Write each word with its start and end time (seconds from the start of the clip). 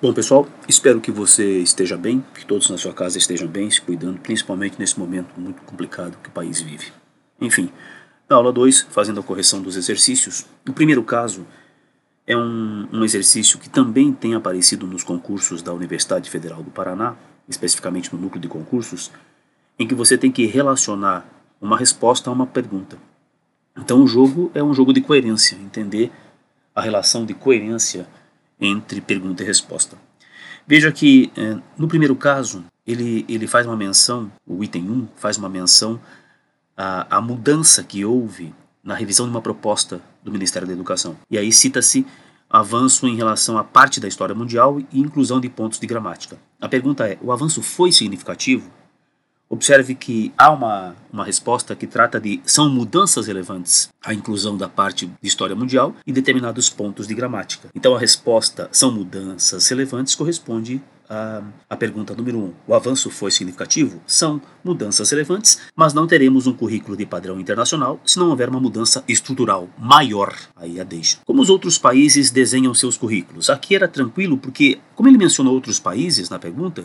Bom, 0.00 0.12
pessoal, 0.12 0.46
espero 0.68 1.00
que 1.00 1.10
você 1.10 1.58
esteja 1.58 1.96
bem, 1.96 2.24
que 2.32 2.46
todos 2.46 2.70
na 2.70 2.78
sua 2.78 2.92
casa 2.92 3.18
estejam 3.18 3.48
bem, 3.48 3.68
se 3.68 3.80
cuidando, 3.80 4.20
principalmente 4.20 4.78
nesse 4.78 4.96
momento 4.96 5.34
muito 5.36 5.60
complicado 5.62 6.16
que 6.22 6.28
o 6.28 6.32
país 6.32 6.60
vive. 6.60 6.92
Enfim, 7.40 7.68
na 8.30 8.36
aula 8.36 8.52
2, 8.52 8.86
fazendo 8.90 9.18
a 9.18 9.24
correção 9.24 9.60
dos 9.60 9.76
exercícios, 9.76 10.46
o 10.68 10.72
primeiro 10.72 11.02
caso 11.02 11.44
é 12.28 12.36
um, 12.36 12.86
um 12.92 13.04
exercício 13.04 13.58
que 13.58 13.68
também 13.68 14.12
tem 14.12 14.36
aparecido 14.36 14.86
nos 14.86 15.02
concursos 15.02 15.62
da 15.62 15.72
Universidade 15.72 16.30
Federal 16.30 16.62
do 16.62 16.70
Paraná, 16.70 17.16
especificamente 17.48 18.14
no 18.14 18.20
núcleo 18.20 18.40
de 18.40 18.46
concursos, 18.46 19.10
em 19.76 19.88
que 19.88 19.96
você 19.96 20.16
tem 20.16 20.30
que 20.30 20.46
relacionar 20.46 21.28
uma 21.60 21.76
resposta 21.76 22.30
a 22.30 22.32
uma 22.32 22.46
pergunta. 22.46 22.96
Então 23.76 24.04
o 24.04 24.06
jogo 24.06 24.48
é 24.54 24.62
um 24.62 24.72
jogo 24.72 24.92
de 24.92 25.00
coerência, 25.00 25.56
entender 25.56 26.12
a 26.72 26.80
relação 26.80 27.26
de 27.26 27.34
coerência 27.34 28.06
entre 28.60 29.00
pergunta 29.00 29.42
e 29.42 29.46
resposta. 29.46 29.96
Veja 30.66 30.92
que 30.92 31.32
é, 31.36 31.56
no 31.76 31.88
primeiro 31.88 32.14
caso, 32.14 32.64
ele, 32.86 33.24
ele 33.28 33.46
faz 33.46 33.66
uma 33.66 33.76
menção, 33.76 34.30
o 34.46 34.62
item 34.62 34.90
1 34.90 35.08
faz 35.16 35.38
uma 35.38 35.48
menção 35.48 36.00
à, 36.76 37.16
à 37.16 37.20
mudança 37.20 37.82
que 37.82 38.04
houve 38.04 38.54
na 38.82 38.94
revisão 38.94 39.26
de 39.26 39.30
uma 39.30 39.42
proposta 39.42 40.00
do 40.22 40.30
Ministério 40.30 40.66
da 40.66 40.74
Educação. 40.74 41.16
E 41.30 41.38
aí 41.38 41.52
cita-se 41.52 42.06
avanço 42.48 43.06
em 43.06 43.16
relação 43.16 43.58
à 43.58 43.64
parte 43.64 44.00
da 44.00 44.08
história 44.08 44.34
mundial 44.34 44.80
e 44.80 45.00
inclusão 45.00 45.40
de 45.40 45.48
pontos 45.48 45.78
de 45.78 45.86
gramática. 45.86 46.38
A 46.60 46.68
pergunta 46.68 47.06
é: 47.06 47.18
o 47.20 47.30
avanço 47.32 47.62
foi 47.62 47.92
significativo? 47.92 48.70
Observe 49.50 49.94
que 49.94 50.32
há 50.36 50.50
uma, 50.50 50.94
uma 51.12 51.24
resposta 51.24 51.74
que 51.74 51.86
trata 51.86 52.20
de 52.20 52.40
são 52.44 52.68
mudanças 52.68 53.26
relevantes 53.26 53.88
a 54.04 54.12
inclusão 54.12 54.56
da 54.56 54.68
parte 54.68 55.06
de 55.06 55.28
história 55.28 55.56
mundial 55.56 55.94
e 56.06 56.12
determinados 56.12 56.68
pontos 56.68 57.06
de 57.06 57.14
gramática. 57.14 57.68
Então 57.74 57.94
a 57.94 57.98
resposta 57.98 58.68
são 58.70 58.92
mudanças 58.92 59.66
relevantes 59.68 60.14
corresponde 60.14 60.82
à, 61.08 61.42
à 61.68 61.76
pergunta 61.76 62.14
número 62.14 62.38
1. 62.38 62.42
Um. 62.42 62.52
O 62.66 62.74
avanço 62.74 63.10
foi 63.10 63.30
significativo? 63.30 64.00
São 64.06 64.40
mudanças 64.62 65.10
relevantes, 65.10 65.60
mas 65.74 65.94
não 65.94 66.06
teremos 66.06 66.46
um 66.46 66.52
currículo 66.52 66.96
de 66.96 67.06
padrão 67.06 67.40
internacional 67.40 68.00
se 68.04 68.18
não 68.18 68.28
houver 68.28 68.48
uma 68.48 68.60
mudança 68.60 69.02
estrutural 69.08 69.68
maior. 69.78 70.36
Aí 70.56 70.80
a 70.80 70.84
deixa. 70.84 71.18
Como 71.24 71.40
os 71.40 71.50
outros 71.50 71.78
países 71.78 72.30
desenham 72.30 72.74
seus 72.74 72.96
currículos? 72.96 73.48
Aqui 73.48 73.74
era 73.74 73.88
tranquilo 73.88 74.36
porque, 74.36 74.78
como 74.94 75.08
ele 75.08 75.18
mencionou 75.18 75.54
outros 75.54 75.78
países 75.78 76.28
na 76.28 76.38
pergunta, 76.38 76.84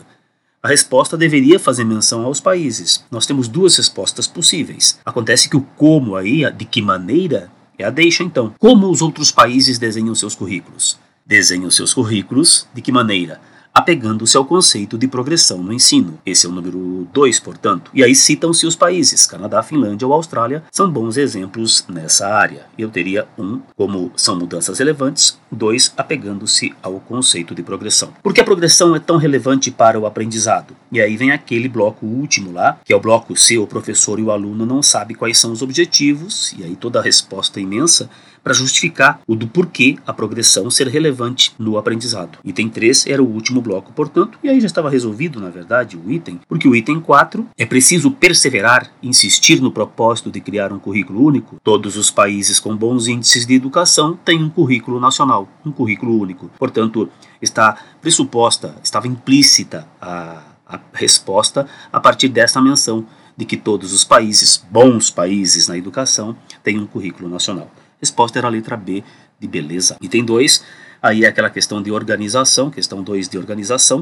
a 0.64 0.68
resposta 0.68 1.14
deveria 1.14 1.58
fazer 1.58 1.84
menção 1.84 2.24
aos 2.24 2.40
países. 2.40 3.04
Nós 3.10 3.26
temos 3.26 3.48
duas 3.48 3.76
respostas 3.76 4.26
possíveis. 4.26 4.98
Acontece 5.04 5.46
que 5.46 5.58
o 5.58 5.60
como 5.60 6.16
aí, 6.16 6.50
de 6.52 6.64
que 6.64 6.80
maneira, 6.80 7.50
é 7.78 7.84
a 7.84 7.90
deixa 7.90 8.22
então. 8.22 8.54
Como 8.58 8.90
os 8.90 9.02
outros 9.02 9.30
países 9.30 9.78
desenham 9.78 10.14
seus 10.14 10.34
currículos? 10.34 10.98
Desenham 11.26 11.70
seus 11.70 11.92
currículos 11.92 12.66
de 12.72 12.80
que 12.80 12.90
maneira? 12.90 13.42
Apegando-se 13.74 14.36
ao 14.36 14.44
conceito 14.44 14.96
de 14.96 15.08
progressão 15.08 15.58
no 15.58 15.72
ensino. 15.72 16.16
Esse 16.24 16.46
é 16.46 16.48
o 16.48 16.52
número 16.52 17.08
2, 17.12 17.40
portanto. 17.40 17.90
E 17.92 18.04
aí 18.04 18.14
citam-se 18.14 18.66
os 18.66 18.76
países, 18.76 19.26
Canadá, 19.26 19.62
Finlândia 19.64 20.06
ou 20.06 20.14
Austrália, 20.14 20.62
são 20.70 20.88
bons 20.88 21.16
exemplos 21.16 21.84
nessa 21.88 22.28
área. 22.28 22.66
Eu 22.78 22.88
teria 22.88 23.26
um, 23.36 23.60
como 23.76 24.12
são 24.16 24.36
mudanças 24.36 24.78
relevantes, 24.78 25.36
dois, 25.50 25.92
apegando-se 25.96 26.72
ao 26.80 27.00
conceito 27.00 27.52
de 27.52 27.64
progressão. 27.64 28.12
Por 28.22 28.32
que 28.32 28.40
a 28.40 28.44
progressão 28.44 28.94
é 28.94 29.00
tão 29.00 29.16
relevante 29.16 29.72
para 29.72 29.98
o 29.98 30.06
aprendizado? 30.06 30.76
E 30.92 31.00
aí 31.00 31.16
vem 31.16 31.32
aquele 31.32 31.68
bloco 31.68 32.06
último 32.06 32.52
lá, 32.52 32.78
que 32.84 32.92
é 32.92 32.96
o 32.96 33.00
bloco 33.00 33.36
se 33.36 33.58
o 33.58 33.66
professor 33.66 34.20
e 34.20 34.22
o 34.22 34.30
aluno 34.30 34.64
não 34.64 34.82
sabem 34.82 35.16
quais 35.16 35.38
são 35.38 35.50
os 35.50 35.62
objetivos, 35.62 36.54
e 36.56 36.62
aí 36.62 36.76
toda 36.76 37.00
a 37.00 37.02
resposta 37.02 37.60
imensa 37.60 38.08
para 38.44 38.52
justificar 38.52 39.20
o 39.26 39.34
do 39.34 39.46
porquê 39.46 39.96
a 40.06 40.12
progressão 40.12 40.70
ser 40.70 40.86
relevante 40.88 41.54
no 41.58 41.78
aprendizado. 41.78 42.38
Item 42.44 42.68
3 42.68 43.06
era 43.06 43.22
o 43.22 43.26
último 43.26 43.62
bloco, 43.62 43.92
portanto, 43.92 44.38
e 44.44 44.50
aí 44.50 44.60
já 44.60 44.66
estava 44.66 44.90
resolvido, 44.90 45.40
na 45.40 45.48
verdade, 45.48 45.96
o 45.96 46.12
item, 46.12 46.38
porque 46.46 46.68
o 46.68 46.76
item 46.76 47.00
4 47.00 47.46
é 47.56 47.64
preciso 47.64 48.10
perseverar, 48.10 48.90
insistir 49.02 49.62
no 49.62 49.70
propósito 49.70 50.30
de 50.30 50.42
criar 50.42 50.72
um 50.72 50.78
currículo 50.78 51.24
único. 51.24 51.58
Todos 51.64 51.96
os 51.96 52.10
países 52.10 52.60
com 52.60 52.76
bons 52.76 53.08
índices 53.08 53.46
de 53.46 53.54
educação 53.54 54.18
têm 54.22 54.42
um 54.42 54.50
currículo 54.50 55.00
nacional, 55.00 55.48
um 55.64 55.72
currículo 55.72 56.20
único. 56.20 56.50
Portanto, 56.58 57.08
está 57.40 57.78
pressuposta, 58.02 58.74
estava 58.82 59.08
implícita 59.08 59.88
a, 60.00 60.42
a 60.66 60.80
resposta 60.92 61.66
a 61.90 61.98
partir 61.98 62.28
dessa 62.28 62.60
menção 62.60 63.06
de 63.36 63.44
que 63.44 63.56
todos 63.56 63.92
os 63.92 64.04
países, 64.04 64.64
bons 64.70 65.10
países 65.10 65.66
na 65.66 65.76
educação, 65.76 66.36
têm 66.62 66.78
um 66.78 66.86
currículo 66.86 67.28
nacional. 67.28 67.70
Resposta 68.04 68.38
era 68.38 68.48
a 68.48 68.50
letra 68.50 68.76
B 68.76 69.02
de 69.40 69.48
beleza. 69.48 69.96
Item 69.98 70.26
2, 70.26 70.62
aí 71.02 71.24
é 71.24 71.28
aquela 71.28 71.48
questão 71.48 71.82
de 71.82 71.90
organização, 71.90 72.70
questão 72.70 73.02
2 73.02 73.30
de 73.30 73.38
organização. 73.38 74.00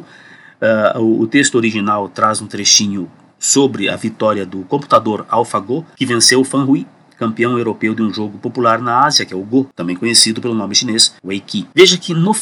Uh, 0.61 0.99
o, 0.99 1.21
o, 1.21 1.27
texto 1.29 1.55
original 1.55 2.09
traz 2.09 2.41
um 2.41 2.49
trechinho 2.49 3.09
sobre 3.39 3.89
a 3.89 3.95
vitória 3.95 4.45
do 4.45 4.63
computador 4.63 5.25
AlphaGo, 5.29 5.87
que 5.95 6.05
venceu 6.05 6.41
o 6.41 6.45
Fanhui, 6.45 6.85
campeão 7.17 7.57
europeu 7.57 7.95
de 7.95 8.03
um 8.03 8.13
jogo 8.13 8.39
popular 8.39 8.83
na 8.83 9.05
Ásia, 9.05 9.25
que 9.25 9.33
é 9.33 9.37
o 9.37 9.45
Go, 9.45 9.69
também 9.77 9.95
conhecido 9.95 10.41
pelo 10.41 10.55
nome 10.55 10.75
chinês 10.75 11.15
Weiqi. 11.25 11.69
Veja 11.73 11.97
que 11.97 12.13
no, 12.13 12.33
uh, 12.33 12.35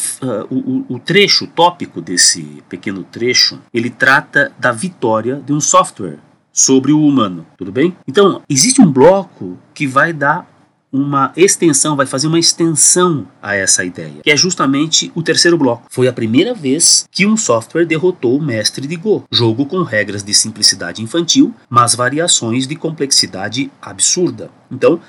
o, 0.51 0.95
o 0.95 0.99
trecho, 0.99 1.47
tópico 1.47 2.01
desse 2.01 2.63
pequeno 2.71 3.05
trecho, 3.05 3.61
ele 3.75 3.91
trata 3.91 4.51
da 4.59 4.73
vitória 4.73 5.43
de 5.45 5.53
um 5.53 5.61
software 5.61 6.19
sobre 6.51 6.91
o 6.91 7.05
humano, 7.05 7.47
tudo 7.59 7.71
bem? 7.71 7.95
Então, 8.09 8.41
existe 8.49 8.81
um 8.81 8.91
bloco 8.91 9.59
que 9.75 9.87
vai 9.87 10.15
dar 10.15 10.49
uma 10.93 11.33
extensão, 11.37 11.95
vai 11.95 12.07
fazer 12.07 12.27
uma 12.27 12.39
extensão 12.39 13.27
a 13.41 13.55
essa 13.55 13.85
ideia, 13.85 14.23
que 14.23 14.31
é 14.31 14.37
justamente 14.37 15.13
o 15.15 15.23
terceiro 15.23 15.57
bloco. 15.57 15.87
Foi 15.89 16.09
a 16.09 16.13
primeira 16.13 16.53
vez 16.53 17.07
que 17.11 17.27
um 17.27 17.37
software 17.37 17.87
derrotou 17.87 18.37
o 18.37 18.43
mestre 18.43 18.87
de 18.87 18.97
Go, 18.97 19.25
jogo 19.31 19.67
com 19.67 19.83
regras 19.83 20.23
de 20.23 20.35
simplicidade 20.35 21.03
infantil, 21.03 21.55
mas 21.69 21.95
variações 21.95 22.67
de 22.67 22.75
complexidade 22.75 23.71
absurda. 23.81 24.51
Então, 24.71 25.01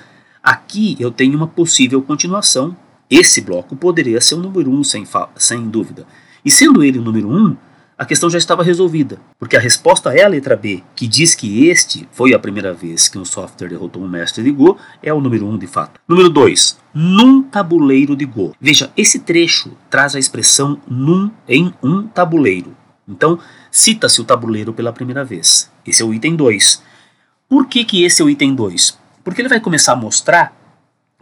aqui 0.42 0.96
eu 1.00 1.10
tenho 1.10 1.36
uma 1.36 1.48
possível 1.48 2.00
continuação. 2.00 2.76
Esse 3.10 3.40
bloco 3.40 3.74
poderia 3.76 4.20
ser 4.20 4.36
o 4.36 4.40
número 4.40 4.70
1, 4.70 4.78
um, 4.78 4.84
sem, 4.84 5.06
sem 5.36 5.68
dúvida. 5.68 6.06
E 6.44 6.50
sendo 6.50 6.82
ele 6.82 6.98
o 6.98 7.02
número 7.02 7.28
1, 7.28 7.36
um, 7.36 7.56
a 8.02 8.04
questão 8.04 8.28
já 8.28 8.36
estava 8.36 8.64
resolvida, 8.64 9.20
porque 9.38 9.56
a 9.56 9.60
resposta 9.60 10.12
é 10.12 10.24
a 10.24 10.28
letra 10.28 10.56
B, 10.56 10.82
que 10.96 11.06
diz 11.06 11.36
que 11.36 11.68
este 11.68 12.08
foi 12.10 12.34
a 12.34 12.38
primeira 12.38 12.74
vez 12.74 13.08
que 13.08 13.16
um 13.16 13.24
software 13.24 13.68
derrotou 13.68 14.02
um 14.02 14.08
mestre 14.08 14.42
de 14.42 14.50
Go, 14.50 14.76
é 15.00 15.14
o 15.14 15.20
número 15.20 15.46
1 15.46 15.52
um 15.52 15.56
de 15.56 15.68
fato. 15.68 16.00
Número 16.08 16.28
2, 16.28 16.78
num 16.92 17.44
tabuleiro 17.44 18.16
de 18.16 18.24
Go. 18.24 18.56
Veja, 18.60 18.90
esse 18.96 19.20
trecho 19.20 19.70
traz 19.88 20.16
a 20.16 20.18
expressão 20.18 20.80
num 20.88 21.30
em 21.46 21.72
um 21.80 22.02
tabuleiro. 22.08 22.76
Então, 23.06 23.38
cita-se 23.70 24.20
o 24.20 24.24
tabuleiro 24.24 24.72
pela 24.72 24.92
primeira 24.92 25.24
vez. 25.24 25.70
Esse 25.86 26.02
é 26.02 26.04
o 26.04 26.12
item 26.12 26.34
2. 26.34 26.82
Por 27.48 27.68
que, 27.68 27.84
que 27.84 28.02
esse 28.02 28.20
é 28.20 28.24
o 28.24 28.28
item 28.28 28.52
2? 28.52 28.98
Porque 29.22 29.40
ele 29.40 29.48
vai 29.48 29.60
começar 29.60 29.92
a 29.92 29.96
mostrar 29.96 30.52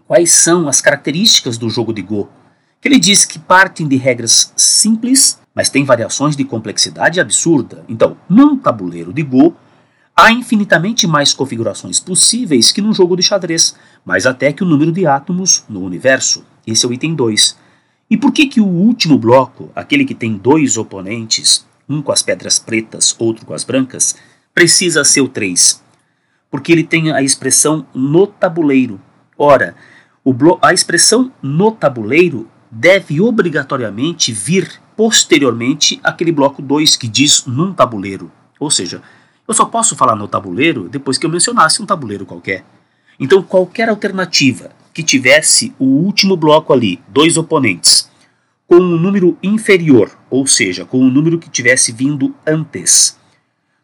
quais 0.07 0.33
são 0.33 0.67
as 0.67 0.81
características 0.81 1.59
do 1.59 1.69
jogo 1.69 1.93
de 1.93 2.01
Go. 2.01 2.31
Que 2.81 2.89
ele 2.89 2.99
diz 2.99 3.27
que 3.27 3.39
partem 3.39 3.87
de 3.87 3.99
regras 3.99 4.51
simples 4.57 5.39
mas 5.61 5.69
tem 5.69 5.85
variações 5.85 6.37
de 6.37 6.43
complexidade 6.43 7.21
absurda. 7.21 7.85
Então, 7.87 8.17
num 8.27 8.57
tabuleiro 8.57 9.13
de 9.13 9.23
Go, 9.23 9.55
há 10.17 10.33
infinitamente 10.33 11.07
mais 11.07 11.35
configurações 11.35 12.01
possíveis 12.01 12.73
que 12.73 12.81
num 12.81 12.95
jogo 12.95 13.15
de 13.15 13.23
xadrez, 13.23 13.77
mais 14.03 14.25
até 14.25 14.55
que 14.55 14.65
o 14.65 14.67
número 14.67 14.91
de 14.91 15.05
átomos 15.05 15.63
no 15.69 15.85
universo. 15.85 16.43
Esse 16.67 16.87
é 16.87 16.89
o 16.89 16.95
item 16.95 17.15
2. 17.15 17.59
E 18.09 18.17
por 18.17 18.33
que, 18.33 18.47
que 18.47 18.59
o 18.59 18.67
último 18.67 19.19
bloco, 19.19 19.71
aquele 19.77 20.07
que 20.07 20.15
tem 20.15 20.35
dois 20.35 20.79
oponentes, 20.79 21.67
um 21.87 22.01
com 22.01 22.11
as 22.11 22.23
pedras 22.23 22.59
pretas, 22.59 23.15
outro 23.19 23.45
com 23.45 23.53
as 23.53 23.63
brancas, 23.63 24.17
precisa 24.55 25.05
ser 25.05 25.21
o 25.21 25.29
3? 25.29 25.85
Porque 26.51 26.73
ele 26.73 26.85
tem 26.85 27.13
a 27.13 27.21
expressão 27.21 27.87
no 27.95 28.27
tabuleiro. 28.27 28.99
Ora, 29.37 29.75
a 30.63 30.73
expressão 30.73 31.31
no 31.43 31.71
tabuleiro 31.71 32.49
deve 32.71 33.21
obrigatoriamente 33.21 34.33
vir 34.33 34.81
posteriormente 35.01 35.99
aquele 36.05 36.31
bloco 36.31 36.61
2 36.61 36.95
que 36.95 37.09
diz 37.09 37.47
num 37.47 37.73
tabuleiro. 37.73 38.31
Ou 38.59 38.71
seja, 38.71 39.01
eu 39.49 39.55
só 39.55 39.65
posso 39.65 39.97
falar 39.97 40.15
no 40.15 40.29
tabuleiro 40.29 40.91
depois 40.91 41.17
que 41.17 41.25
eu 41.25 41.31
mencionasse 41.31 41.81
um 41.81 41.87
tabuleiro 41.87 42.27
qualquer. 42.27 42.67
Então, 43.19 43.43
qualquer 43.43 43.89
alternativa 43.89 44.73
que 44.93 45.03
tivesse 45.03 45.75
o 45.79 45.87
último 45.87 46.37
bloco 46.37 46.71
ali, 46.71 47.01
dois 47.09 47.39
oponentes, 47.39 48.11
com 48.67 48.77
um 48.77 48.99
número 48.99 49.39
inferior, 49.43 50.11
ou 50.29 50.47
seja, 50.47 50.85
com 50.85 51.01
um 51.01 51.11
número 51.11 51.39
que 51.39 51.49
tivesse 51.49 51.93
vindo 51.93 52.35
antes 52.47 53.19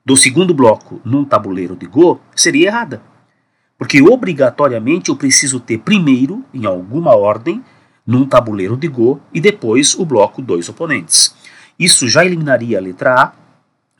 do 0.04 0.18
segundo 0.18 0.52
bloco 0.52 1.00
num 1.02 1.24
tabuleiro 1.24 1.74
de 1.74 1.86
Go, 1.86 2.20
seria 2.34 2.66
errada. 2.66 3.00
Porque 3.78 4.02
obrigatoriamente 4.02 5.08
eu 5.08 5.16
preciso 5.16 5.60
ter 5.60 5.78
primeiro, 5.78 6.44
em 6.52 6.66
alguma 6.66 7.16
ordem, 7.16 7.64
num 8.06 8.26
tabuleiro 8.26 8.76
de 8.76 8.88
Go 8.88 9.20
e 9.34 9.40
depois 9.40 9.94
o 9.94 10.04
bloco 10.04 10.40
dois 10.40 10.68
oponentes. 10.68 11.34
Isso 11.78 12.08
já 12.08 12.24
eliminaria 12.24 12.78
a 12.78 12.80
letra 12.80 13.14
A, 13.20 13.32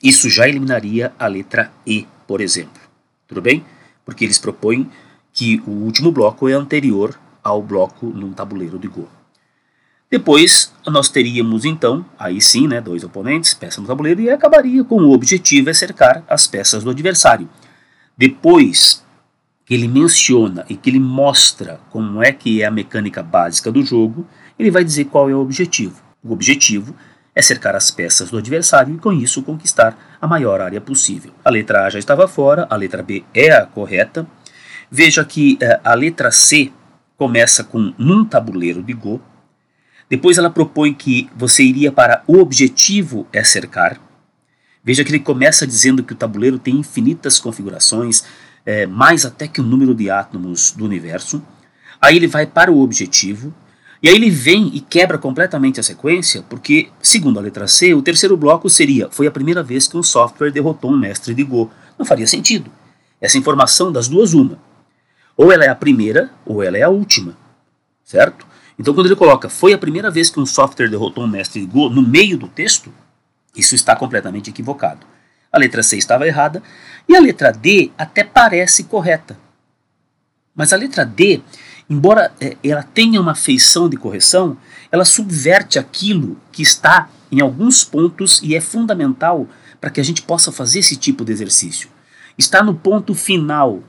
isso 0.03 0.31
já 0.31 0.49
eliminaria 0.49 1.13
a 1.19 1.27
letra 1.27 1.73
E, 1.87 2.07
por 2.27 2.41
exemplo. 2.41 2.81
Tudo 3.27 3.43
bem? 3.43 3.65
Porque 4.05 4.25
eles 4.25 4.39
propõem 4.39 4.89
que 5.33 5.61
o 5.67 5.71
último 5.71 6.13
bloco 6.13 6.49
é 6.49 6.53
anterior 6.53 7.19
ao 7.43 7.63
bloco 7.63 8.07
num 8.07 8.33
tabuleiro 8.33 8.79
de 8.79 8.89
Go. 8.89 9.09
Depois 10.09 10.73
nós 10.87 11.09
teríamos 11.09 11.65
então, 11.65 12.07
aí 12.19 12.41
sim, 12.41 12.69
né, 12.69 12.81
dois 12.81 13.03
oponentes, 13.03 13.55
peça 13.55 13.81
no 13.81 13.87
tabuleiro, 13.87 14.21
e 14.21 14.31
acabaria 14.31 14.85
com 14.85 15.01
o 15.01 15.13
objetivo 15.13 15.69
é 15.69 15.75
cercar 15.75 16.23
as 16.29 16.47
peças 16.47 16.85
do 16.85 16.91
adversário. 16.91 17.49
Depois 18.17 19.05
que 19.67 19.75
ele 19.75 19.89
menciona 19.89 20.65
e 20.69 20.77
que 20.77 20.89
ele 20.89 21.01
mostra 21.01 21.81
como 21.91 22.23
é 22.23 22.31
que 22.33 22.63
é 22.63 22.67
a 22.67 22.71
mecânica 22.71 23.21
básica 23.21 23.71
do 23.71 23.85
jogo, 23.85 24.25
ele 24.57 24.71
vai 24.71 24.85
dizer 24.85 25.07
qual 25.07 25.29
é 25.29 25.35
o 25.35 25.41
objetivo. 25.41 26.01
O 26.23 26.33
objetivo 26.33 26.95
é 27.35 27.43
cercar 27.43 27.75
as 27.75 27.91
peças 27.91 28.31
do 28.31 28.39
adversário 28.39 28.95
e 28.95 28.99
com 28.99 29.13
isso 29.13 29.43
conquistar 29.43 30.17
a 30.21 30.27
maior 30.27 30.61
área 30.61 30.81
possível. 30.81 31.33
A 31.45 31.51
letra 31.51 31.85
A 31.85 31.91
já 31.91 31.99
estava 31.99 32.29
fora, 32.29 32.67
a 32.71 32.77
letra 32.77 33.03
B 33.03 33.25
é 33.35 33.51
a 33.51 33.67
correta. 33.67 34.25
Veja 34.89 35.25
que 35.25 35.59
eh, 35.61 35.81
a 35.83 35.95
letra 35.95 36.31
C 36.31 36.71
começa 37.17 37.65
com 37.65 37.93
num 37.99 38.25
tabuleiro 38.25 38.83
de 38.83 38.93
Go, 38.93 39.21
depois 40.09 40.39
ela 40.39 40.49
propõe 40.49 40.95
que 40.95 41.29
você 41.37 41.65
iria 41.65 41.91
para 41.91 42.23
o 42.29 42.39
objetivo 42.39 43.27
é 43.33 43.43
cercar. 43.43 44.01
Veja 44.85 45.03
que 45.03 45.11
ele 45.11 45.19
começa 45.19 45.67
dizendo 45.67 46.05
que 46.05 46.13
o 46.13 46.17
tabuleiro 46.17 46.61
tem 46.61 46.77
infinitas 46.77 47.41
configurações, 47.41 48.25
é, 48.67 48.85
mais 48.85 49.25
até 49.25 49.47
que 49.47 49.61
o 49.61 49.65
número 49.65 49.95
de 49.95 50.11
átomos 50.11 50.73
do 50.73 50.85
universo. 50.85 51.41
Aí 52.03 52.17
ele 52.17 52.27
vai 52.27 52.45
para 52.45 52.71
o 52.71 52.81
objetivo, 52.81 53.55
e 54.03 54.09
aí 54.09 54.15
ele 54.17 54.29
vem 54.29 54.71
e 54.75 54.81
quebra 54.81 55.17
completamente 55.17 55.81
a 55.81 55.83
sequência, 55.83 56.43
porque, 56.51 56.89
segundo 57.01 57.39
a 57.39 57.43
letra 57.43 57.67
C, 57.69 57.95
o 57.95 58.03
terceiro 58.03 58.37
bloco 58.37 58.69
seria: 58.69 59.09
foi 59.11 59.27
a 59.27 59.31
primeira 59.31 59.63
vez 59.63 59.87
que 59.87 59.97
um 59.97 60.03
software 60.03 60.51
derrotou 60.51 60.91
um 60.91 60.99
mestre 60.99 61.33
de 61.33 61.45
Go. 61.45 61.71
Não 61.99 62.05
faria 62.05 62.27
sentido. 62.27 62.71
Essa 63.21 63.39
informação 63.39 63.91
das 63.91 64.09
duas, 64.09 64.35
uma. 64.35 64.59
Ou 65.37 65.53
ela 65.53 65.65
é 65.65 65.69
a 65.69 65.75
primeira, 65.75 66.31
ou 66.45 66.63
ela 66.63 66.77
é 66.77 66.83
a 66.83 66.89
última. 66.89 67.37
Certo? 68.05 68.47
Então, 68.79 68.93
quando 68.93 69.07
ele 69.07 69.17
coloca 69.17 69.49
foi 69.49 69.73
a 69.73 69.79
primeira 69.79 70.11
vez 70.11 70.29
que 70.29 70.39
um 70.39 70.45
software 70.45 70.89
derrotou 70.89 71.25
um 71.25 71.29
mestre 71.29 71.61
de 71.61 71.67
Go 71.67 71.89
no 71.89 72.03
meio 72.03 72.37
do 72.37 72.49
texto, 72.49 72.93
isso 73.57 73.75
está 73.75 73.97
completamente 73.97 74.51
equivocado. 74.51 75.07
A 75.53 75.59
letra 75.59 75.83
C 75.83 75.97
estava 75.97 76.27
errada 76.27 76.63
e 77.09 77.17
a 77.17 77.21
letra 77.21 77.53
D 77.53 77.91
até 77.97 78.25
parece 78.25 78.85
correta. 78.85 79.39
Mas 80.55 80.73
a 80.73 80.77
letra 80.77 81.05
D, 81.05 81.41
embora 81.89 82.33
é, 82.41 82.57
ela 82.65 82.83
tenha 82.83 83.21
uma 83.21 83.35
feição 83.35 83.89
de 83.89 83.97
correção, 83.97 84.57
ela 84.91 85.05
subverte 85.05 85.79
aquilo 85.79 86.37
que 86.51 86.63
está 86.63 87.09
em 87.31 87.41
alguns 87.41 87.85
pontos 87.85 88.41
e 88.43 88.55
é 88.55 88.61
fundamental 88.61 89.47
para 89.81 89.91
que 89.91 90.01
a 90.01 90.05
gente 90.05 90.23
possa 90.23 90.51
fazer 90.51 90.79
esse 90.79 90.97
tipo 90.97 91.25
de 91.25 91.33
exercício. 91.33 91.89
Está 92.39 92.63
no 92.63 92.75
ponto 92.75 93.15
final 93.15 93.83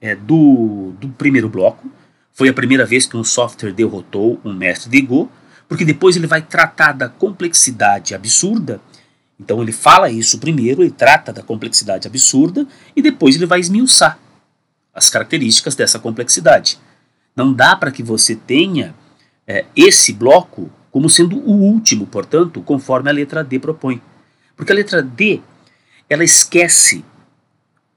é, 0.00 0.14
do, 0.14 0.94
do 1.00 1.08
primeiro 1.08 1.48
bloco, 1.48 1.90
foi 2.32 2.48
a 2.48 2.52
primeira 2.52 2.84
vez 2.84 3.06
que 3.06 3.16
um 3.16 3.22
software 3.22 3.72
derrotou 3.72 4.40
um 4.44 4.52
mestre 4.52 4.90
de 4.90 5.00
Go, 5.00 5.30
porque 5.68 5.84
depois 5.84 6.16
ele 6.16 6.26
vai 6.26 6.42
tratar 6.42 6.92
da 6.92 7.08
complexidade 7.08 8.14
absurda. 8.14 8.80
Então 9.38 9.60
ele 9.62 9.72
fala 9.72 10.10
isso 10.10 10.38
primeiro, 10.38 10.82
ele 10.82 10.90
trata 10.90 11.32
da 11.32 11.42
complexidade 11.42 12.06
absurda 12.06 12.66
e 12.94 13.02
depois 13.02 13.34
ele 13.34 13.46
vai 13.46 13.60
esmiuçar 13.60 14.18
as 14.92 15.10
características 15.10 15.74
dessa 15.74 15.98
complexidade. 15.98 16.78
Não 17.34 17.52
dá 17.52 17.74
para 17.74 17.90
que 17.90 18.02
você 18.02 18.36
tenha 18.36 18.94
é, 19.46 19.64
esse 19.74 20.12
bloco 20.12 20.70
como 20.90 21.10
sendo 21.10 21.36
o 21.38 21.50
último, 21.50 22.06
portanto, 22.06 22.62
conforme 22.62 23.10
a 23.10 23.12
letra 23.12 23.42
D 23.42 23.58
propõe. 23.58 24.00
Porque 24.56 24.70
a 24.70 24.74
letra 24.74 25.02
D 25.02 25.40
ela 26.08 26.22
esquece 26.22 27.04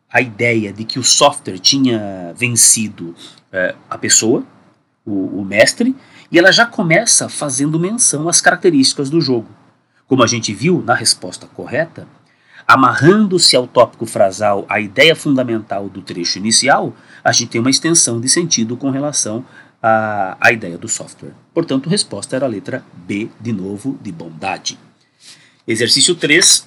a 0.10 0.22
ideia 0.22 0.74
de 0.74 0.84
que 0.84 0.98
o 0.98 1.04
software 1.04 1.60
tinha 1.60 2.34
vencido 2.36 3.14
é, 3.52 3.76
a 3.88 3.98
pessoa, 3.98 4.44
o, 5.06 5.42
o 5.42 5.46
mestre, 5.46 5.96
e 6.32 6.40
ela 6.40 6.52
já 6.52 6.66
começa 6.66 7.30
fazendo 7.30 7.80
menção 7.80 8.28
às 8.28 8.42
características 8.42 9.10
do 9.10 9.22
jogo. 9.22 9.48
Como 10.08 10.24
a 10.24 10.28
gente 10.28 10.54
viu 10.54 10.82
na 10.82 10.96
resposta 10.96 11.48
correta, 11.48 12.08
amarrando-se 12.66 13.56
ao 13.56 13.68
tópico 13.68 14.06
frasal 14.06 14.66
a 14.70 14.80
ideia 14.80 15.16
fundamental 15.16 15.90
do 15.90 16.02
trecho 16.02 16.38
inicial, 16.38 16.96
a 17.24 17.32
gente 17.32 17.50
tem 17.50 17.62
uma 17.62 17.70
extensão 17.70 18.20
de 18.20 18.30
sentido 18.30 18.78
com 18.78 18.90
relação 18.90 19.46
à, 19.84 20.38
à 20.40 20.52
ideia 20.52 20.78
do 20.78 20.88
software. 20.88 21.34
Portanto, 21.54 21.88
a 21.88 21.90
resposta 21.90 22.36
era 22.36 22.46
a 22.46 22.50
letra 22.50 22.84
B, 22.94 23.30
de 23.40 23.52
novo, 23.52 24.00
de 24.02 24.12
bondade. 24.12 24.80
Exercício 25.68 26.16
3 26.16 26.66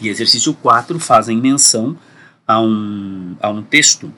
e 0.00 0.08
exercício 0.08 0.52
4 0.54 0.98
fazem 0.98 1.36
menção 1.36 1.96
a 2.46 2.60
um, 2.60 3.36
a 3.40 3.48
um 3.48 3.62
texto 3.62 4.12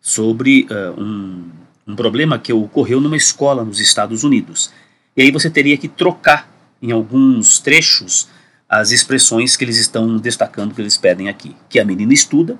sobre 0.00 0.66
uh, 0.70 1.00
um, 1.00 1.50
um 1.86 1.96
problema 1.96 2.38
que 2.38 2.52
ocorreu 2.52 3.00
numa 3.00 3.16
escola 3.16 3.64
nos 3.64 3.80
Estados 3.80 4.22
Unidos. 4.22 4.70
E 5.16 5.22
aí 5.22 5.30
você 5.30 5.48
teria 5.48 5.78
que 5.78 5.88
trocar 5.88 6.55
em 6.80 6.92
alguns 6.92 7.58
trechos 7.58 8.28
as 8.68 8.90
expressões 8.90 9.56
que 9.56 9.64
eles 9.64 9.78
estão 9.78 10.16
destacando, 10.16 10.74
que 10.74 10.80
eles 10.80 10.96
pedem 10.96 11.28
aqui. 11.28 11.56
Que 11.68 11.78
a 11.78 11.84
menina 11.84 12.12
estuda, 12.12 12.58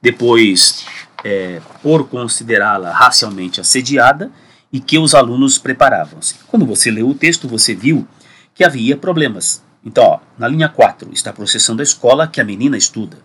depois, 0.00 0.84
é, 1.24 1.60
por 1.82 2.08
considerá-la 2.08 2.92
racialmente 2.92 3.60
assediada, 3.60 4.30
e 4.72 4.78
que 4.78 4.98
os 4.98 5.14
alunos 5.14 5.58
preparavam-se. 5.58 6.34
Quando 6.46 6.64
você 6.64 6.90
leu 6.90 7.08
o 7.08 7.14
texto, 7.14 7.48
você 7.48 7.74
viu 7.74 8.06
que 8.54 8.62
havia 8.62 8.96
problemas. 8.96 9.62
Então, 9.84 10.04
ó, 10.04 10.20
na 10.38 10.46
linha 10.46 10.68
4, 10.68 11.10
está 11.12 11.32
processando 11.32 11.80
a 11.80 11.82
escola 11.82 12.28
que 12.28 12.40
a 12.40 12.44
menina 12.44 12.76
estuda. 12.76 13.18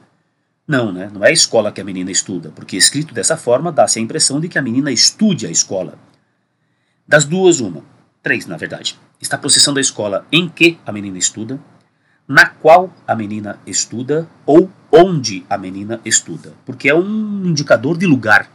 Não, 0.68 0.92
né? 0.92 1.12
Não 1.14 1.24
é 1.24 1.30
a 1.30 1.34
escola 1.34 1.72
que 1.72 1.80
a 1.80 1.84
menina 1.84 2.10
estuda, 2.10 2.52
porque 2.56 2.76
escrito 2.76 3.14
dessa 3.14 3.38
forma 3.38 3.72
dá-se 3.72 4.00
a 4.00 4.02
impressão 4.02 4.40
de 4.40 4.50
que 4.50 4.58
a 4.58 4.62
menina 4.62 4.92
estude 4.92 5.46
a 5.46 5.52
escola. 5.52 6.00
Das 7.08 7.26
duas, 7.26 7.60
uma. 7.60 7.84
Três, 8.24 8.48
na 8.48 8.58
verdade. 8.58 8.98
Está 9.22 9.38
processando 9.38 9.80
a 9.80 9.82
escola 9.82 10.26
em 10.32 10.48
que 10.50 10.78
a 10.86 10.92
menina 10.92 11.18
estuda, 11.18 11.60
na 12.28 12.48
qual 12.48 12.94
a 13.08 13.16
menina 13.16 13.60
estuda 13.66 14.28
ou 14.46 14.70
onde 14.92 15.46
a 15.50 15.58
menina 15.58 16.00
estuda, 16.04 16.54
porque 16.66 16.90
é 16.90 16.96
um 16.96 17.46
indicador 17.46 17.98
de 17.98 18.06
lugar. 18.06 18.50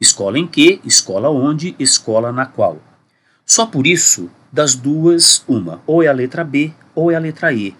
Escola 0.00 0.38
em 0.38 0.46
que, 0.46 0.80
escola 0.84 1.30
onde, 1.30 1.74
escola 1.78 2.32
na 2.32 2.46
qual. 2.46 2.78
Só 3.44 3.66
por 3.66 3.86
isso, 3.86 4.30
das 4.52 4.74
duas, 4.74 5.44
uma. 5.46 5.80
Ou 5.86 6.02
é 6.02 6.08
a 6.08 6.12
letra 6.12 6.42
B 6.42 6.72
ou 6.94 7.10
é 7.10 7.14
a 7.14 7.20
letra 7.20 7.52
E. 7.52 7.76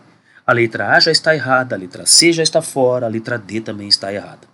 A 0.46 0.52
letra 0.52 0.90
A 0.92 1.00
já 1.00 1.10
está 1.10 1.34
errada, 1.34 1.74
a 1.74 1.78
letra 1.78 2.06
C 2.06 2.32
já 2.32 2.42
está 2.42 2.62
fora, 2.62 3.06
a 3.06 3.08
letra 3.08 3.36
D 3.36 3.60
também 3.60 3.88
está 3.88 4.12
errada. 4.12 4.46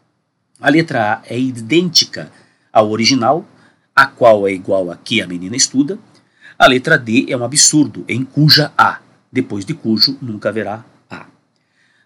A 0.61 0.70
letra 0.70 1.14
A 1.14 1.23
é 1.26 1.38
idêntica 1.38 2.31
ao 2.73 2.91
original, 2.91 3.44
a 3.94 4.06
qual 4.06 4.49
é 4.49 4.53
igual 4.53 4.91
a 4.91 4.97
que 4.97 5.20
a 5.20 5.26
menina 5.26 5.55
estuda. 5.55 5.99
A 6.62 6.69
letra 6.69 6.97
D 6.97 7.26
é 7.29 7.37
um 7.37 7.43
absurdo, 7.43 8.05
em 8.09 8.23
cuja 8.23 8.70
A. 8.79 9.00
Depois 9.32 9.64
de 9.64 9.75
cujo, 9.75 10.17
nunca 10.23 10.49
haverá 10.49 10.85
A. 11.11 11.26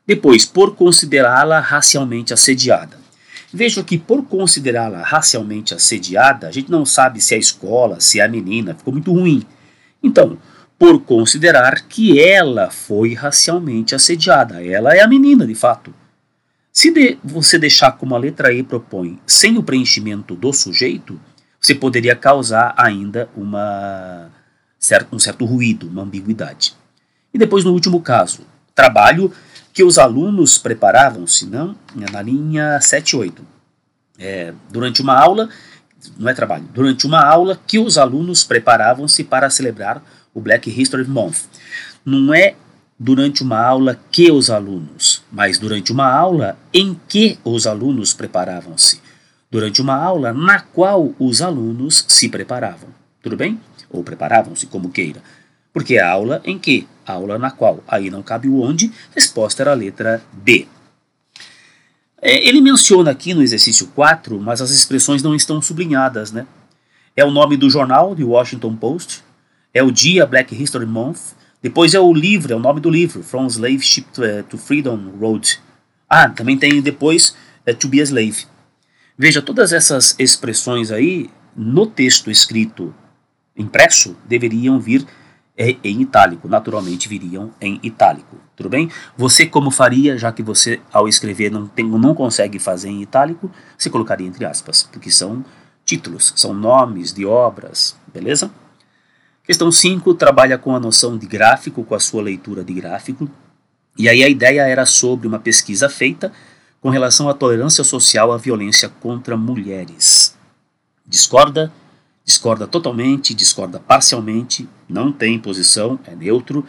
Depois, 0.06 0.46
por 0.46 0.74
considerá-la 0.74 1.60
racialmente 1.60 2.32
assediada. 2.32 2.96
Veja 3.52 3.84
que 3.84 3.98
por 3.98 4.24
considerá-la 4.24 5.02
racialmente 5.02 5.74
assediada, 5.74 6.48
a 6.48 6.50
gente 6.50 6.70
não 6.70 6.86
sabe 6.86 7.20
se 7.20 7.34
é 7.34 7.36
a 7.36 7.38
escola, 7.38 8.00
se 8.00 8.18
é 8.18 8.24
a 8.24 8.28
menina, 8.28 8.74
ficou 8.74 8.94
muito 8.94 9.12
ruim. 9.12 9.44
Então, 10.02 10.38
por 10.78 11.02
considerar 11.02 11.82
que 11.86 12.18
ela 12.18 12.70
foi 12.70 13.12
racialmente 13.12 13.94
assediada. 13.94 14.64
Ela 14.64 14.96
é 14.96 15.02
a 15.02 15.06
menina, 15.06 15.46
de 15.46 15.54
fato. 15.54 15.92
Se 16.72 16.90
de, 16.90 17.18
você 17.22 17.58
deixar 17.58 17.92
como 17.92 18.14
a 18.14 18.18
letra 18.18 18.54
E 18.54 18.62
propõe, 18.62 19.20
sem 19.26 19.58
o 19.58 19.62
preenchimento 19.62 20.34
do 20.34 20.50
sujeito, 20.50 21.20
você 21.60 21.74
poderia 21.74 22.16
causar 22.16 22.72
ainda 22.78 23.28
uma, 23.36 24.30
certo, 24.86 25.16
um 25.16 25.18
certo 25.18 25.44
ruído, 25.44 25.88
uma 25.88 26.02
ambiguidade. 26.02 26.74
E 27.34 27.38
depois, 27.38 27.64
no 27.64 27.72
último 27.72 28.00
caso, 28.00 28.42
trabalho 28.72 29.32
que 29.72 29.82
os 29.82 29.98
alunos 29.98 30.58
preparavam-se, 30.58 31.44
não? 31.46 31.74
Na 32.12 32.22
linha 32.22 32.80
7 32.80 33.10
e 33.10 33.16
8. 33.16 33.46
É, 34.18 34.54
durante 34.70 35.02
uma 35.02 35.18
aula, 35.18 35.48
não 36.16 36.28
é 36.28 36.34
trabalho, 36.34 36.64
durante 36.72 37.04
uma 37.04 37.20
aula 37.22 37.60
que 37.66 37.78
os 37.78 37.98
alunos 37.98 38.44
preparavam-se 38.44 39.24
para 39.24 39.50
celebrar 39.50 40.00
o 40.32 40.40
Black 40.40 40.70
History 40.70 41.06
Month. 41.06 41.48
Não 42.04 42.32
é 42.32 42.54
durante 42.98 43.42
uma 43.42 43.60
aula 43.60 43.98
que 44.12 44.30
os 44.30 44.48
alunos, 44.50 45.22
mas 45.32 45.58
durante 45.58 45.90
uma 45.90 46.08
aula 46.08 46.56
em 46.72 46.98
que 47.08 47.38
os 47.44 47.66
alunos 47.66 48.14
preparavam-se. 48.14 49.00
Durante 49.50 49.82
uma 49.82 49.96
aula 49.96 50.32
na 50.32 50.60
qual 50.60 51.12
os 51.18 51.42
alunos 51.42 52.04
se 52.06 52.28
preparavam. 52.28 52.88
Tudo 53.20 53.36
bem? 53.36 53.60
Ou 53.96 54.04
preparavam-se, 54.04 54.66
como 54.66 54.90
queira. 54.90 55.22
Porque 55.72 55.96
é 55.96 56.00
a 56.00 56.10
aula 56.10 56.40
em 56.44 56.58
que? 56.58 56.86
Aula 57.06 57.38
na 57.38 57.50
qual. 57.50 57.82
Aí 57.88 58.10
não 58.10 58.22
cabe 58.22 58.48
o 58.48 58.60
onde. 58.60 58.92
Resposta 59.14 59.62
era 59.62 59.72
a 59.72 59.74
letra 59.74 60.22
D. 60.32 60.66
É, 62.20 62.46
ele 62.46 62.60
menciona 62.60 63.10
aqui 63.10 63.34
no 63.34 63.42
exercício 63.42 63.86
4, 63.88 64.40
mas 64.40 64.60
as 64.60 64.70
expressões 64.70 65.22
não 65.22 65.34
estão 65.34 65.60
sublinhadas, 65.60 66.32
né? 66.32 66.46
É 67.16 67.24
o 67.24 67.30
nome 67.30 67.56
do 67.56 67.70
jornal, 67.70 68.14
de 68.14 68.24
Washington 68.24 68.76
Post, 68.76 69.22
é 69.72 69.82
o 69.82 69.90
dia 69.90 70.26
Black 70.26 70.54
History 70.54 70.86
Month. 70.86 71.34
Depois 71.62 71.94
é 71.94 72.00
o 72.00 72.12
livro, 72.12 72.52
é 72.52 72.56
o 72.56 72.60
nome 72.60 72.80
do 72.80 72.90
livro, 72.90 73.22
From 73.22 73.46
Slave 73.46 73.80
Ship 73.80 74.06
to, 74.12 74.22
to 74.48 74.58
Freedom 74.58 75.10
Road. 75.18 75.58
Ah, 76.08 76.28
também 76.28 76.58
tem 76.58 76.80
depois 76.80 77.34
uh, 77.66 77.74
To 77.74 77.88
Be 77.88 78.00
a 78.00 78.04
Slave. 78.04 78.46
Veja, 79.18 79.40
todas 79.40 79.72
essas 79.72 80.14
expressões 80.18 80.90
aí, 80.90 81.30
no 81.56 81.86
texto 81.86 82.30
escrito 82.30 82.94
impresso, 83.56 84.16
deveriam 84.26 84.78
vir 84.78 85.06
é 85.58 85.74
em 85.82 86.02
itálico, 86.02 86.46
naturalmente 86.48 87.08
viriam 87.08 87.50
em 87.58 87.80
itálico, 87.82 88.36
tudo 88.54 88.68
bem? 88.68 88.90
Você 89.16 89.46
como 89.46 89.70
faria, 89.70 90.18
já 90.18 90.30
que 90.30 90.42
você 90.42 90.80
ao 90.92 91.08
escrever 91.08 91.50
não, 91.50 91.66
tem, 91.66 91.86
não 91.86 92.14
consegue 92.14 92.58
fazer 92.58 92.90
em 92.90 93.00
itálico, 93.00 93.50
você 93.76 93.88
colocaria 93.88 94.26
entre 94.26 94.44
aspas, 94.44 94.82
porque 94.82 95.10
são 95.10 95.42
títulos, 95.82 96.34
são 96.36 96.52
nomes 96.52 97.10
de 97.14 97.24
obras, 97.24 97.96
beleza? 98.12 98.50
Questão 99.44 99.72
5 99.72 100.12
trabalha 100.14 100.58
com 100.58 100.76
a 100.76 100.80
noção 100.80 101.16
de 101.16 101.26
gráfico, 101.26 101.84
com 101.84 101.94
a 101.94 102.00
sua 102.00 102.20
leitura 102.20 102.62
de 102.62 102.74
gráfico, 102.74 103.26
e 103.96 104.10
aí 104.10 104.22
a 104.22 104.28
ideia 104.28 104.60
era 104.60 104.84
sobre 104.84 105.26
uma 105.26 105.38
pesquisa 105.38 105.88
feita 105.88 106.30
com 106.82 106.90
relação 106.90 107.30
à 107.30 107.34
tolerância 107.34 107.82
social 107.82 108.30
à 108.30 108.36
violência 108.36 108.90
contra 109.00 109.38
mulheres. 109.38 110.36
Discorda? 111.06 111.72
Discorda 112.26 112.66
totalmente, 112.66 113.32
discorda 113.32 113.78
parcialmente, 113.78 114.68
não 114.88 115.12
tem 115.12 115.38
posição, 115.38 115.96
é 116.04 116.16
neutro, 116.16 116.66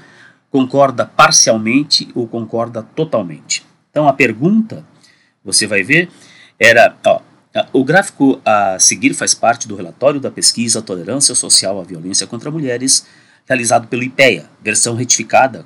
concorda 0.52 1.04
parcialmente 1.04 2.08
ou 2.14 2.28
concorda 2.28 2.84
totalmente. 2.84 3.66
Então 3.90 4.08
a 4.08 4.14
pergunta, 4.14 4.86
você 5.44 5.66
vai 5.66 5.82
ver, 5.82 6.12
era, 6.60 6.96
ó, 7.04 7.22
o 7.74 7.84
gráfico 7.84 8.40
a 8.46 8.78
seguir 8.78 9.16
faz 9.16 9.34
parte 9.34 9.68
do 9.68 9.76
relatório 9.76 10.20
da 10.20 10.30
pesquisa 10.30 10.80
Tolerância 10.80 11.34
Social 11.34 11.82
à 11.82 11.84
Violência 11.84 12.28
contra 12.28 12.52
Mulheres, 12.52 13.08
realizado 13.48 13.88
pelo 13.88 14.04
IPEA, 14.04 14.48
versão 14.62 14.94
retificada, 14.94 15.66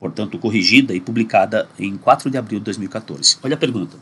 portanto 0.00 0.40
corrigida 0.40 0.92
e 0.92 1.00
publicada 1.00 1.68
em 1.78 1.96
4 1.96 2.28
de 2.30 2.36
abril 2.36 2.58
de 2.58 2.64
2014. 2.64 3.38
Olha 3.44 3.54
a 3.54 3.58
pergunta, 3.58 3.96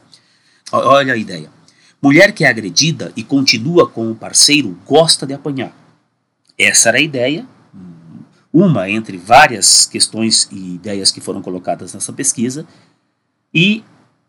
olha 0.73 1.13
a 1.13 1.17
ideia. 1.19 1.56
Mulher 2.01 2.33
que 2.33 2.45
é 2.45 2.49
agredida 2.49 3.13
e 3.17 3.23
continua 3.23 3.89
com 3.89 4.11
o 4.11 4.15
parceiro 4.15 4.79
gosta 4.87 5.27
de 5.27 5.35
apanhar. 5.35 5.75
Essa 6.59 6.91
era 6.91 6.99
a 6.99 7.03
ideia, 7.03 7.47
uma 8.53 8.89
entre 8.89 9.17
várias 9.17 9.87
questões 9.87 10.49
e 10.51 10.75
ideias 10.75 11.11
que 11.11 11.21
foram 11.21 11.43
colocadas 11.43 11.93
nessa 11.93 12.13
pesquisa, 12.13 12.67
e 13.53 13.85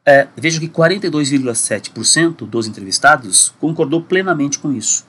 é, 0.05 0.27
veja 0.37 0.59
que 0.59 0.69
42,7% 0.69 2.47
dos 2.47 2.67
entrevistados 2.67 3.53
concordou 3.59 4.01
plenamente 4.01 4.57
com 4.59 4.71
isso. 4.71 5.05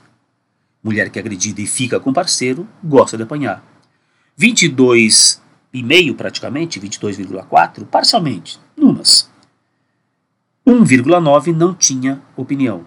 Mulher 0.83 1.09
que 1.09 1.19
é 1.19 1.21
agredida 1.21 1.61
e 1.61 1.67
fica 1.67 1.99
com 1.99 2.11
parceiro 2.13 2.67
gosta 2.83 3.15
de 3.17 3.23
apanhar. 3.23 3.63
22,5% 4.37 6.15
praticamente, 6.15 6.79
22,4% 6.79 7.85
parcialmente, 7.85 8.59
numas. 8.75 9.29
1,9 10.69 11.47
não 11.47 11.73
tinha 11.73 12.21
opinião. 12.37 12.85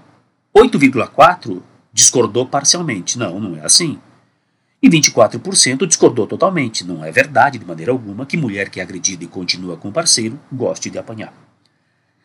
8,4 0.56 1.60
discordou 1.92 2.46
parcialmente. 2.46 3.18
Não, 3.18 3.40
não 3.40 3.56
é 3.56 3.66
assim. 3.66 3.98
E 4.80 4.88
24% 4.88 5.84
discordou 5.84 6.24
totalmente. 6.28 6.86
Não 6.86 7.04
é 7.04 7.10
verdade, 7.10 7.58
de 7.58 7.66
maneira 7.66 7.90
alguma, 7.90 8.24
que 8.24 8.36
mulher 8.36 8.70
que 8.70 8.78
é 8.78 8.84
agredida 8.84 9.24
e 9.24 9.26
continua 9.26 9.76
com 9.76 9.88
o 9.88 9.92
parceiro 9.92 10.38
goste 10.52 10.90
de 10.90 10.98
apanhar. 10.98 11.34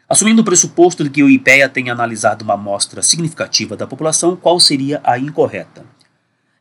Assumindo 0.07 0.43
o 0.43 0.45
pressuposto 0.45 1.03
de 1.03 1.09
que 1.09 1.23
o 1.23 1.29
IPEA 1.29 1.67
tenha 1.67 1.91
analisado 1.91 2.43
uma 2.43 2.53
amostra 2.53 3.01
significativa 3.01 3.75
da 3.75 3.87
população, 3.87 4.35
qual 4.35 4.59
seria 4.59 5.01
a 5.03 5.17
incorreta? 5.17 5.83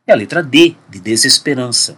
É 0.07 0.11
a 0.11 0.15
letra 0.15 0.41
D, 0.41 0.75
de 0.89 0.99
desesperança. 0.99 1.95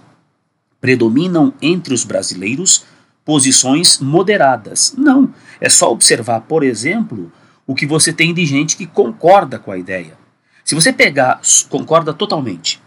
Predominam 0.81 1.53
entre 1.61 1.93
os 1.93 2.03
brasileiros 2.03 2.83
posições 3.29 4.00
moderadas. 4.00 4.95
Não, 4.98 5.31
é 5.62 5.69
só 5.69 5.91
observar, 5.91 6.41
por 6.41 6.63
exemplo, 6.63 7.31
o 7.67 7.75
que 7.75 7.86
você 7.86 8.12
tem 8.12 8.33
de 8.33 8.43
gente 8.43 8.75
que 8.75 8.88
concorda 8.88 9.59
com 9.59 9.71
a 9.71 9.77
ideia. 9.77 10.17
Se 10.65 10.74
você 10.74 10.91
pegar 10.91 11.39
concorda 11.69 12.12
totalmente 12.12 12.81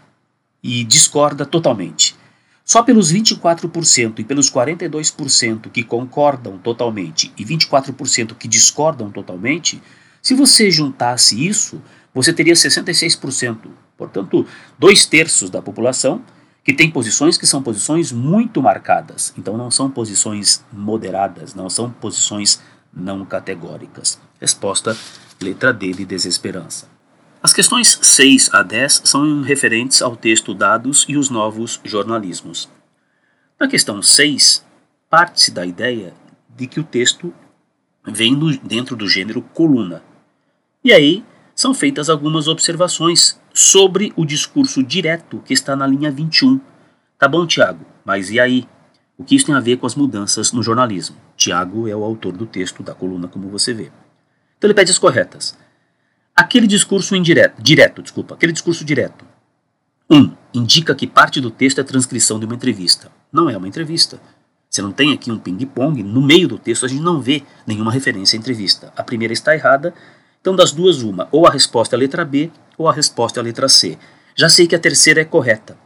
e 0.61 0.83
discorda 0.83 1.45
totalmente, 1.45 2.13
só 2.65 2.83
pelos 2.83 3.13
24% 3.13 4.19
e 4.19 4.23
pelos 4.25 4.51
42% 4.51 5.71
que 5.71 5.81
concordam 5.81 6.57
totalmente 6.57 7.31
e 7.37 7.45
24% 7.45 8.35
que 8.35 8.49
discordam 8.49 9.09
totalmente, 9.09 9.81
se 10.21 10.33
você 10.35 10.69
juntasse 10.69 11.47
isso, 11.47 11.81
você 12.13 12.33
teria 12.33 12.53
66%. 12.53 13.59
Portanto, 13.97 14.45
dois 14.77 15.05
terços 15.05 15.49
da 15.49 15.61
população 15.61 16.21
que 16.63 16.73
tem 16.73 16.89
posições 16.89 17.37
que 17.37 17.45
são 17.45 17.61
posições 17.61 18.11
muito 18.11 18.61
marcadas, 18.61 19.33
então 19.37 19.57
não 19.57 19.69
são 19.69 19.89
posições 19.89 20.63
moderadas, 20.71 21.53
não 21.53 21.69
são 21.69 21.89
posições 21.89 22.61
não 22.93 23.25
categóricas. 23.25 24.19
Resposta 24.39 24.95
letra 25.41 25.73
D 25.73 25.91
de 25.91 26.05
desesperança. 26.05 26.87
As 27.41 27.51
questões 27.51 27.99
6 28.01 28.53
a 28.53 28.63
10 28.63 29.01
são 29.03 29.41
referentes 29.41 30.01
ao 30.01 30.15
texto 30.15 30.53
Dados 30.53 31.05
e 31.09 31.17
os 31.17 31.29
Novos 31.29 31.81
Jornalismos. 31.83 32.69
Na 33.59 33.67
questão 33.67 34.01
6, 34.01 34.65
parte-se 35.09 35.51
da 35.51 35.65
ideia 35.65 36.13
de 36.55 36.67
que 36.67 36.79
o 36.79 36.83
texto 36.83 37.33
vem 38.07 38.33
do, 38.33 38.57
dentro 38.59 38.95
do 38.95 39.07
gênero 39.07 39.41
coluna. 39.41 40.01
E 40.83 40.93
aí 40.93 41.25
são 41.53 41.73
feitas 41.73 42.09
algumas 42.09 42.47
observações 42.47 43.39
sobre 43.53 44.11
o 44.15 44.25
discurso 44.25 44.83
direto 44.83 45.41
que 45.45 45.53
está 45.53 45.75
na 45.75 45.85
linha 45.85 46.11
21. 46.11 46.59
Tá 47.17 47.27
bom, 47.27 47.45
Tiago, 47.45 47.85
mas 48.03 48.31
e 48.31 48.39
aí? 48.39 48.67
O 49.15 49.23
que 49.23 49.35
isso 49.35 49.45
tem 49.45 49.53
a 49.53 49.59
ver 49.59 49.77
com 49.77 49.85
as 49.85 49.95
mudanças 49.95 50.51
no 50.51 50.63
jornalismo? 50.63 51.15
Tiago 51.37 51.87
é 51.87 51.95
o 51.95 52.03
autor 52.03 52.35
do 52.35 52.47
texto 52.47 52.81
da 52.81 52.95
coluna, 52.95 53.27
como 53.27 53.47
você 53.47 53.73
vê. 53.73 53.91
Então 54.57 54.67
ele 54.67 54.73
pede 54.73 54.89
as 54.89 54.97
corretas. 54.97 55.55
Aquele 56.35 56.65
discurso 56.65 57.15
indireto, 57.15 57.61
direto, 57.61 58.01
desculpa, 58.01 58.33
aquele 58.33 58.51
discurso 58.51 58.83
direto. 58.83 59.23
1. 60.09 60.17
Um, 60.17 60.35
indica 60.53 60.95
que 60.95 61.05
parte 61.05 61.39
do 61.39 61.51
texto 61.51 61.79
é 61.79 61.83
transcrição 61.83 62.39
de 62.39 62.45
uma 62.45 62.55
entrevista. 62.55 63.11
Não 63.31 63.49
é 63.49 63.55
uma 63.55 63.67
entrevista. 63.67 64.19
Você 64.67 64.81
não 64.81 64.91
tem 64.91 65.13
aqui 65.13 65.31
um 65.31 65.37
ping-pong, 65.37 66.01
no 66.01 66.21
meio 66.21 66.47
do 66.47 66.57
texto 66.57 66.85
a 66.85 66.89
gente 66.89 67.03
não 67.03 67.21
vê 67.21 67.43
nenhuma 67.67 67.91
referência 67.91 68.35
à 68.35 68.39
entrevista. 68.39 68.91
A 68.97 69.03
primeira 69.03 69.31
está 69.31 69.53
errada, 69.53 69.93
então 70.43 70.53
das 70.53 70.73
duas 70.73 71.01
uma, 71.01 71.29
ou 71.31 71.47
a 71.47 71.49
resposta 71.49 71.95
é 71.95 71.97
a 71.97 71.99
letra 72.01 72.25
B 72.25 72.51
ou 72.77 72.89
a 72.89 72.91
resposta 72.91 73.39
é 73.39 73.41
a 73.41 73.43
letra 73.45 73.69
C. 73.69 73.97
Já 74.35 74.49
sei 74.49 74.67
que 74.67 74.75
a 74.75 74.79
terceira 74.79 75.21
é 75.21 75.23
correta. 75.23 75.77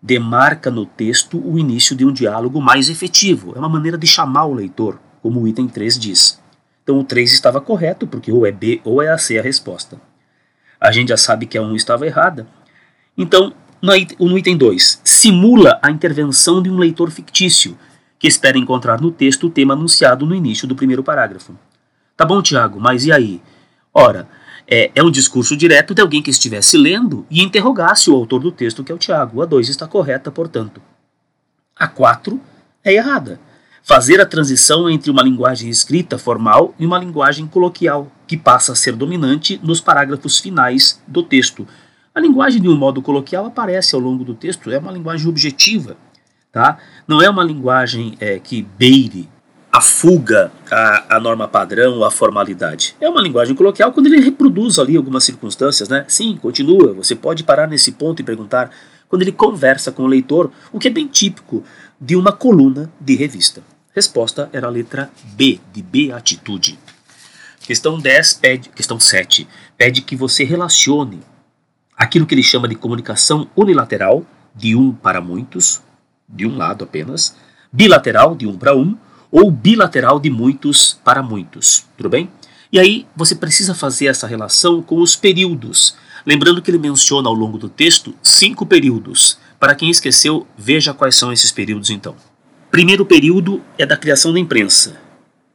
Demarca 0.00 0.70
no 0.70 0.86
texto 0.86 1.38
o 1.38 1.58
início 1.58 1.94
de 1.94 2.02
um 2.02 2.10
diálogo 2.10 2.58
mais 2.58 2.88
efetivo. 2.88 3.52
É 3.54 3.58
uma 3.58 3.68
maneira 3.68 3.98
de 3.98 4.06
chamar 4.06 4.46
o 4.46 4.54
leitor, 4.54 4.98
como 5.20 5.42
o 5.42 5.46
item 5.46 5.68
3 5.68 5.98
diz. 5.98 6.40
Então 6.82 6.98
o 7.00 7.04
3 7.04 7.34
estava 7.34 7.60
correto, 7.60 8.06
porque 8.06 8.32
ou 8.32 8.46
é 8.46 8.50
B 8.50 8.80
ou 8.82 9.02
é 9.02 9.10
a 9.10 9.18
C 9.18 9.38
a 9.38 9.42
resposta. 9.42 10.00
A 10.80 10.90
gente 10.90 11.10
já 11.10 11.18
sabe 11.18 11.44
que 11.44 11.58
a 11.58 11.62
1 11.62 11.76
estava 11.76 12.06
errada. 12.06 12.46
Então, 13.14 13.52
no 13.82 14.38
item 14.38 14.56
2, 14.56 15.02
simula 15.04 15.78
a 15.82 15.90
intervenção 15.90 16.62
de 16.62 16.70
um 16.70 16.78
leitor 16.78 17.10
fictício, 17.10 17.76
que 18.18 18.26
espera 18.26 18.56
encontrar 18.56 19.02
no 19.02 19.10
texto 19.10 19.48
o 19.48 19.50
tema 19.50 19.74
anunciado 19.74 20.24
no 20.24 20.34
início 20.34 20.66
do 20.66 20.74
primeiro 20.74 21.02
parágrafo. 21.04 21.54
Tá 22.16 22.24
bom, 22.24 22.40
Tiago, 22.40 22.80
mas 22.80 23.04
e 23.04 23.12
aí? 23.12 23.42
Ora, 23.94 24.28
é, 24.66 24.90
é 24.94 25.02
um 25.02 25.10
discurso 25.10 25.56
direto 25.56 25.94
de 25.94 26.00
alguém 26.00 26.22
que 26.22 26.30
estivesse 26.30 26.76
lendo 26.76 27.26
e 27.30 27.42
interrogasse 27.42 28.10
o 28.10 28.14
autor 28.14 28.40
do 28.40 28.52
texto, 28.52 28.82
que 28.82 28.90
é 28.90 28.94
o 28.94 28.98
Tiago. 28.98 29.42
A 29.42 29.46
2 29.46 29.68
está 29.68 29.86
correta, 29.86 30.30
portanto. 30.30 30.80
A 31.76 31.86
4 31.86 32.40
é 32.84 32.94
errada. 32.94 33.38
Fazer 33.82 34.20
a 34.20 34.26
transição 34.26 34.88
entre 34.88 35.10
uma 35.10 35.22
linguagem 35.22 35.68
escrita 35.68 36.16
formal 36.16 36.74
e 36.78 36.86
uma 36.86 36.98
linguagem 36.98 37.46
coloquial, 37.46 38.10
que 38.26 38.36
passa 38.36 38.72
a 38.72 38.76
ser 38.76 38.94
dominante 38.94 39.60
nos 39.62 39.80
parágrafos 39.80 40.38
finais 40.38 41.02
do 41.06 41.22
texto. 41.22 41.66
A 42.14 42.20
linguagem 42.20 42.62
de 42.62 42.68
um 42.68 42.76
modo 42.76 43.02
coloquial 43.02 43.46
aparece 43.46 43.94
ao 43.94 44.00
longo 44.00 44.24
do 44.24 44.34
texto, 44.34 44.70
é 44.70 44.78
uma 44.78 44.92
linguagem 44.92 45.28
objetiva, 45.28 45.96
tá? 46.52 46.78
Não 47.08 47.20
é 47.20 47.28
uma 47.28 47.42
linguagem 47.42 48.16
é, 48.20 48.38
que 48.38 48.62
beire 48.62 49.28
a 49.72 49.80
fuga 49.80 50.52
à, 50.70 51.16
à 51.16 51.18
norma 51.18 51.48
padrão, 51.48 52.04
à 52.04 52.10
formalidade. 52.10 52.94
É 53.00 53.08
uma 53.08 53.22
linguagem 53.22 53.56
coloquial 53.56 53.90
quando 53.90 54.06
ele 54.08 54.20
reproduz 54.20 54.78
ali 54.78 54.98
algumas 54.98 55.24
circunstâncias, 55.24 55.88
né? 55.88 56.04
Sim, 56.06 56.36
continua. 56.36 56.92
Você 56.92 57.14
pode 57.14 57.42
parar 57.42 57.66
nesse 57.66 57.92
ponto 57.92 58.20
e 58.20 58.24
perguntar 58.24 58.70
quando 59.08 59.22
ele 59.22 59.32
conversa 59.32 59.90
com 59.90 60.02
o 60.02 60.06
leitor, 60.06 60.50
o 60.70 60.78
que 60.78 60.88
é 60.88 60.90
bem 60.90 61.06
típico 61.06 61.64
de 61.98 62.14
uma 62.14 62.32
coluna 62.32 62.92
de 63.00 63.14
revista. 63.14 63.62
Resposta 63.94 64.50
era 64.52 64.66
a 64.66 64.70
letra 64.70 65.10
B, 65.34 65.58
de 65.72 65.82
beatitude. 65.82 66.78
Questão 67.60 67.98
10 67.98 68.34
pede, 68.34 68.68
questão 68.70 69.00
7, 69.00 69.48
pede 69.76 70.02
que 70.02 70.16
você 70.16 70.44
relacione 70.44 71.20
aquilo 71.96 72.26
que 72.26 72.34
ele 72.34 72.42
chama 72.42 72.68
de 72.68 72.74
comunicação 72.74 73.48
unilateral, 73.56 74.26
de 74.54 74.74
um 74.74 74.92
para 74.92 75.20
muitos, 75.20 75.80
de 76.28 76.46
um 76.46 76.56
lado 76.56 76.84
apenas, 76.84 77.36
bilateral, 77.72 78.34
de 78.34 78.46
um 78.46 78.56
para 78.56 78.76
um, 78.76 78.96
ou 79.32 79.50
bilateral 79.50 80.20
de 80.20 80.28
muitos 80.28 81.00
para 81.02 81.22
muitos. 81.22 81.86
Tudo 81.96 82.10
bem? 82.10 82.30
E 82.70 82.78
aí 82.78 83.06
você 83.16 83.34
precisa 83.34 83.74
fazer 83.74 84.06
essa 84.06 84.26
relação 84.26 84.82
com 84.82 85.00
os 85.00 85.16
períodos. 85.16 85.96
Lembrando 86.24 86.60
que 86.60 86.70
ele 86.70 86.78
menciona 86.78 87.28
ao 87.28 87.34
longo 87.34 87.58
do 87.58 87.68
texto 87.68 88.14
cinco 88.22 88.66
períodos. 88.66 89.38
Para 89.58 89.74
quem 89.74 89.90
esqueceu, 89.90 90.46
veja 90.56 90.94
quais 90.94 91.16
são 91.16 91.32
esses 91.32 91.50
períodos 91.50 91.90
então. 91.90 92.14
Primeiro 92.70 93.04
período 93.04 93.62
é 93.76 93.84
da 93.84 93.96
criação 93.96 94.32
da 94.32 94.38
imprensa, 94.38 94.96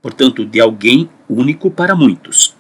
portanto, 0.02 0.46
de 0.46 0.60
alguém 0.60 1.10
único 1.28 1.72
para 1.72 1.96
muitos. 1.96 2.56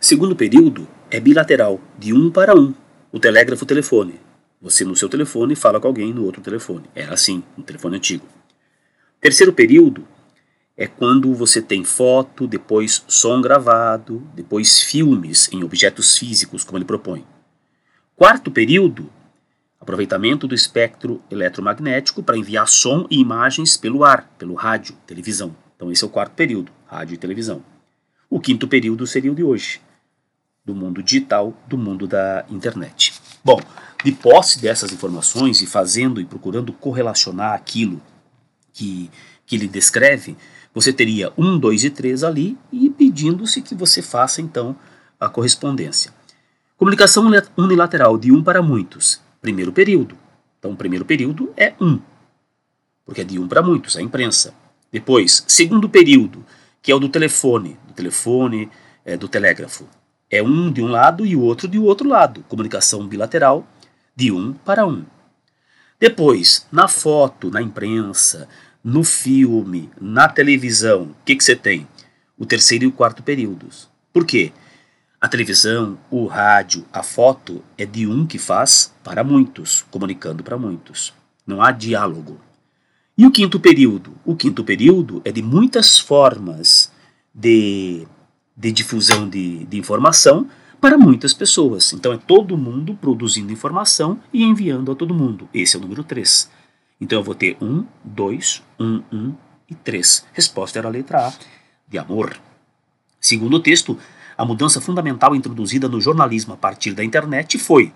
Segundo 0.00 0.34
período 0.34 0.88
é 1.10 1.20
bilateral, 1.20 1.80
de 1.98 2.12
um 2.12 2.30
para 2.30 2.56
um, 2.56 2.74
o 3.12 3.18
telégrafo-telefone. 3.18 4.20
Você 4.60 4.84
no 4.84 4.96
seu 4.96 5.08
telefone 5.08 5.54
fala 5.54 5.78
com 5.80 5.86
alguém 5.86 6.12
no 6.12 6.24
outro 6.24 6.42
telefone. 6.42 6.84
Era 6.94 7.14
assim, 7.14 7.42
no 7.56 7.62
telefone 7.62 7.96
antigo. 7.96 8.26
Terceiro 9.26 9.52
período 9.52 10.06
é 10.76 10.86
quando 10.86 11.34
você 11.34 11.60
tem 11.60 11.82
foto, 11.82 12.46
depois 12.46 13.02
som 13.08 13.40
gravado, 13.40 14.22
depois 14.36 14.80
filmes 14.80 15.52
em 15.52 15.64
objetos 15.64 16.16
físicos, 16.16 16.62
como 16.62 16.78
ele 16.78 16.84
propõe. 16.84 17.26
Quarto 18.14 18.52
período, 18.52 19.10
aproveitamento 19.80 20.46
do 20.46 20.54
espectro 20.54 21.20
eletromagnético 21.28 22.22
para 22.22 22.38
enviar 22.38 22.68
som 22.68 23.04
e 23.10 23.18
imagens 23.18 23.76
pelo 23.76 24.04
ar, 24.04 24.30
pelo 24.38 24.54
rádio, 24.54 24.94
televisão. 25.04 25.56
Então 25.74 25.90
esse 25.90 26.04
é 26.04 26.06
o 26.06 26.10
quarto 26.10 26.34
período, 26.34 26.70
rádio 26.86 27.14
e 27.14 27.18
televisão. 27.18 27.64
O 28.30 28.38
quinto 28.38 28.68
período 28.68 29.08
seria 29.08 29.32
o 29.32 29.34
de 29.34 29.42
hoje, 29.42 29.80
do 30.64 30.72
mundo 30.72 31.02
digital, 31.02 31.52
do 31.66 31.76
mundo 31.76 32.06
da 32.06 32.44
internet. 32.48 33.12
Bom, 33.44 33.60
de 34.04 34.12
posse 34.12 34.60
dessas 34.60 34.92
informações 34.92 35.62
e 35.62 35.66
fazendo 35.66 36.20
e 36.20 36.24
procurando 36.24 36.72
correlacionar 36.72 37.54
aquilo 37.54 38.00
que, 38.76 39.10
que 39.46 39.56
ele 39.56 39.66
descreve, 39.66 40.36
você 40.74 40.92
teria 40.92 41.32
um, 41.38 41.58
dois 41.58 41.82
e 41.82 41.88
três 41.88 42.22
ali 42.22 42.58
e 42.70 42.90
pedindo-se 42.90 43.62
que 43.62 43.74
você 43.74 44.02
faça 44.02 44.42
então 44.42 44.76
a 45.18 45.30
correspondência. 45.30 46.12
Comunicação 46.76 47.24
unilateral 47.56 48.18
de 48.18 48.30
um 48.30 48.44
para 48.44 48.60
muitos. 48.60 49.18
Primeiro 49.40 49.72
período. 49.72 50.14
Então, 50.58 50.72
o 50.72 50.76
primeiro 50.76 51.06
período 51.06 51.50
é 51.56 51.72
um, 51.80 51.98
porque 53.06 53.22
é 53.22 53.24
de 53.24 53.38
um 53.38 53.48
para 53.48 53.62
muitos, 53.62 53.96
a 53.96 54.02
imprensa. 54.02 54.52
Depois, 54.92 55.42
segundo 55.48 55.88
período, 55.88 56.44
que 56.82 56.92
é 56.92 56.94
o 56.94 56.98
do 56.98 57.08
telefone, 57.08 57.78
do 57.86 57.94
telefone, 57.94 58.68
é, 59.04 59.16
do 59.16 59.28
telégrafo. 59.28 59.88
É 60.30 60.42
um 60.42 60.70
de 60.70 60.82
um 60.82 60.88
lado 60.88 61.24
e 61.24 61.34
o 61.34 61.40
outro 61.40 61.66
de 61.66 61.78
outro 61.78 62.08
lado. 62.08 62.44
Comunicação 62.48 63.06
bilateral 63.06 63.66
de 64.14 64.30
um 64.30 64.52
para 64.52 64.84
um. 64.86 65.04
Depois, 65.98 66.66
na 66.70 66.88
foto, 66.88 67.50
na 67.50 67.62
imprensa, 67.62 68.46
no 68.86 69.02
filme, 69.02 69.90
na 70.00 70.28
televisão, 70.28 71.02
o 71.02 71.16
que, 71.24 71.34
que 71.34 71.42
você 71.42 71.56
tem? 71.56 71.88
O 72.38 72.46
terceiro 72.46 72.84
e 72.84 72.86
o 72.86 72.92
quarto 72.92 73.20
períodos. 73.20 73.88
Por 74.12 74.24
quê? 74.24 74.52
A 75.20 75.26
televisão, 75.26 75.98
o 76.08 76.26
rádio, 76.26 76.84
a 76.92 77.02
foto 77.02 77.64
é 77.76 77.84
de 77.84 78.06
um 78.06 78.24
que 78.24 78.38
faz 78.38 78.94
para 79.02 79.24
muitos, 79.24 79.84
comunicando 79.90 80.44
para 80.44 80.56
muitos. 80.56 81.12
Não 81.44 81.60
há 81.60 81.72
diálogo. 81.72 82.38
E 83.18 83.26
o 83.26 83.32
quinto 83.32 83.58
período? 83.58 84.12
O 84.24 84.36
quinto 84.36 84.62
período 84.62 85.20
é 85.24 85.32
de 85.32 85.42
muitas 85.42 85.98
formas 85.98 86.92
de, 87.34 88.06
de 88.56 88.70
difusão 88.70 89.28
de, 89.28 89.64
de 89.64 89.78
informação 89.78 90.48
para 90.80 90.96
muitas 90.96 91.34
pessoas. 91.34 91.92
Então 91.92 92.12
é 92.12 92.18
todo 92.18 92.56
mundo 92.56 92.94
produzindo 92.94 93.52
informação 93.52 94.20
e 94.32 94.44
enviando 94.44 94.92
a 94.92 94.94
todo 94.94 95.12
mundo. 95.12 95.48
Esse 95.52 95.74
é 95.74 95.78
o 95.80 95.82
número 95.82 96.04
3. 96.04 96.54
Então 97.00 97.18
eu 97.18 97.24
vou 97.24 97.34
ter 97.34 97.56
1, 97.60 97.84
2, 98.04 98.62
1, 98.80 99.02
1 99.12 99.34
e 99.70 99.74
3. 99.74 100.26
Resposta 100.32 100.78
era 100.78 100.88
a 100.88 100.90
letra 100.90 101.28
A, 101.28 101.32
de 101.88 101.98
amor. 101.98 102.36
Segundo 103.20 103.56
o 103.56 103.60
texto, 103.60 103.98
a 104.36 104.44
mudança 104.44 104.80
fundamental 104.80 105.34
introduzida 105.34 105.88
no 105.88 106.00
jornalismo 106.00 106.54
a 106.54 106.56
partir 106.56 106.92
da 106.92 107.04
internet 107.04 107.58
foi 107.58 107.92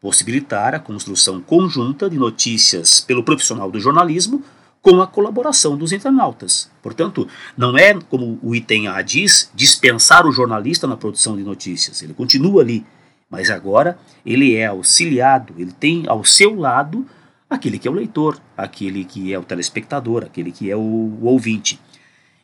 possibilitar 0.00 0.74
a 0.74 0.78
construção 0.78 1.40
conjunta 1.40 2.10
de 2.10 2.18
notícias 2.18 3.00
pelo 3.00 3.24
profissional 3.24 3.70
do 3.70 3.80
jornalismo 3.80 4.42
com 4.82 5.00
a 5.00 5.06
colaboração 5.06 5.78
dos 5.78 5.92
internautas. 5.92 6.70
Portanto, 6.82 7.26
não 7.56 7.78
é, 7.78 7.94
como 7.94 8.38
o 8.42 8.54
item 8.54 8.86
A 8.86 9.00
diz, 9.00 9.50
dispensar 9.54 10.26
o 10.26 10.32
jornalista 10.32 10.86
na 10.86 10.94
produção 10.94 11.36
de 11.36 11.42
notícias. 11.42 12.02
Ele 12.02 12.12
continua 12.12 12.60
ali, 12.60 12.84
mas 13.30 13.48
agora 13.48 13.98
ele 14.26 14.54
é 14.54 14.66
auxiliado, 14.66 15.54
ele 15.56 15.72
tem 15.72 16.04
ao 16.06 16.22
seu 16.22 16.54
lado 16.54 17.06
aquele 17.54 17.78
que 17.78 17.88
é 17.88 17.90
o 17.90 17.94
leitor, 17.94 18.38
aquele 18.56 19.04
que 19.04 19.32
é 19.32 19.38
o 19.38 19.44
telespectador, 19.44 20.24
aquele 20.24 20.52
que 20.52 20.70
é 20.70 20.76
o, 20.76 20.80
o 20.80 21.24
ouvinte. 21.24 21.80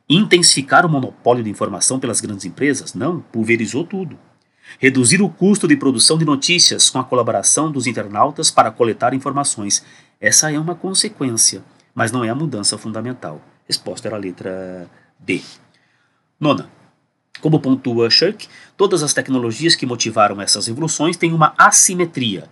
Intensificar 0.09 0.85
o 0.85 0.89
monopólio 0.89 1.45
de 1.45 1.51
informação 1.51 2.01
pelas 2.01 2.21
grandes 2.21 2.45
empresas? 2.45 2.95
Não, 2.95 3.21
pulverizou 3.21 3.85
tudo. 3.85 4.19
Reduzir 4.79 5.21
o 5.23 5.29
custo 5.29 5.69
de 5.69 5.77
produção 5.77 6.17
de 6.17 6.25
notícias 6.25 6.91
com 6.91 6.99
a 6.99 7.05
colaboração 7.05 7.71
dos 7.71 7.87
internautas 7.87 8.51
para 8.51 8.71
coletar 8.71 9.15
informações. 9.15 9.85
Essa 10.21 10.53
é 10.53 10.59
uma 10.59 10.75
consequência, 10.75 11.63
mas 11.95 12.13
não 12.13 12.25
é 12.25 12.29
a 12.29 12.35
mudança 12.35 12.79
fundamental. 12.79 13.41
Resposta 13.67 14.09
era 14.09 14.17
a 14.17 14.21
letra 14.21 14.89
D. 15.19 15.41
Nona. 16.39 16.69
Como 17.41 17.61
pontua 17.61 18.11
Shirk, 18.11 18.49
todas 18.77 19.03
as 19.03 19.15
tecnologias 19.15 19.75
que 19.75 19.87
motivaram 19.87 20.41
essas 20.41 20.67
revoluções 20.67 21.17
têm 21.17 21.33
uma 21.33 21.55
assimetria 21.57 22.49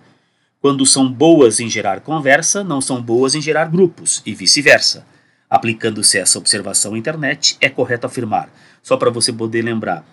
quando 0.60 0.84
são 0.84 1.10
boas 1.10 1.60
em 1.60 1.68
gerar 1.68 2.00
conversa, 2.00 2.64
não 2.64 2.80
são 2.80 3.00
boas 3.00 3.34
em 3.34 3.40
gerar 3.40 3.66
grupos, 3.66 4.22
e 4.26 4.34
vice-versa. 4.34 5.06
Aplicando-se 5.48 6.18
essa 6.18 6.38
observação 6.38 6.94
à 6.94 6.98
internet, 6.98 7.56
é 7.60 7.68
correto 7.68 8.06
afirmar, 8.06 8.50
só 8.82 8.96
para 8.96 9.10
você 9.10 9.32
poder 9.32 9.62
lembrar, 9.62 10.04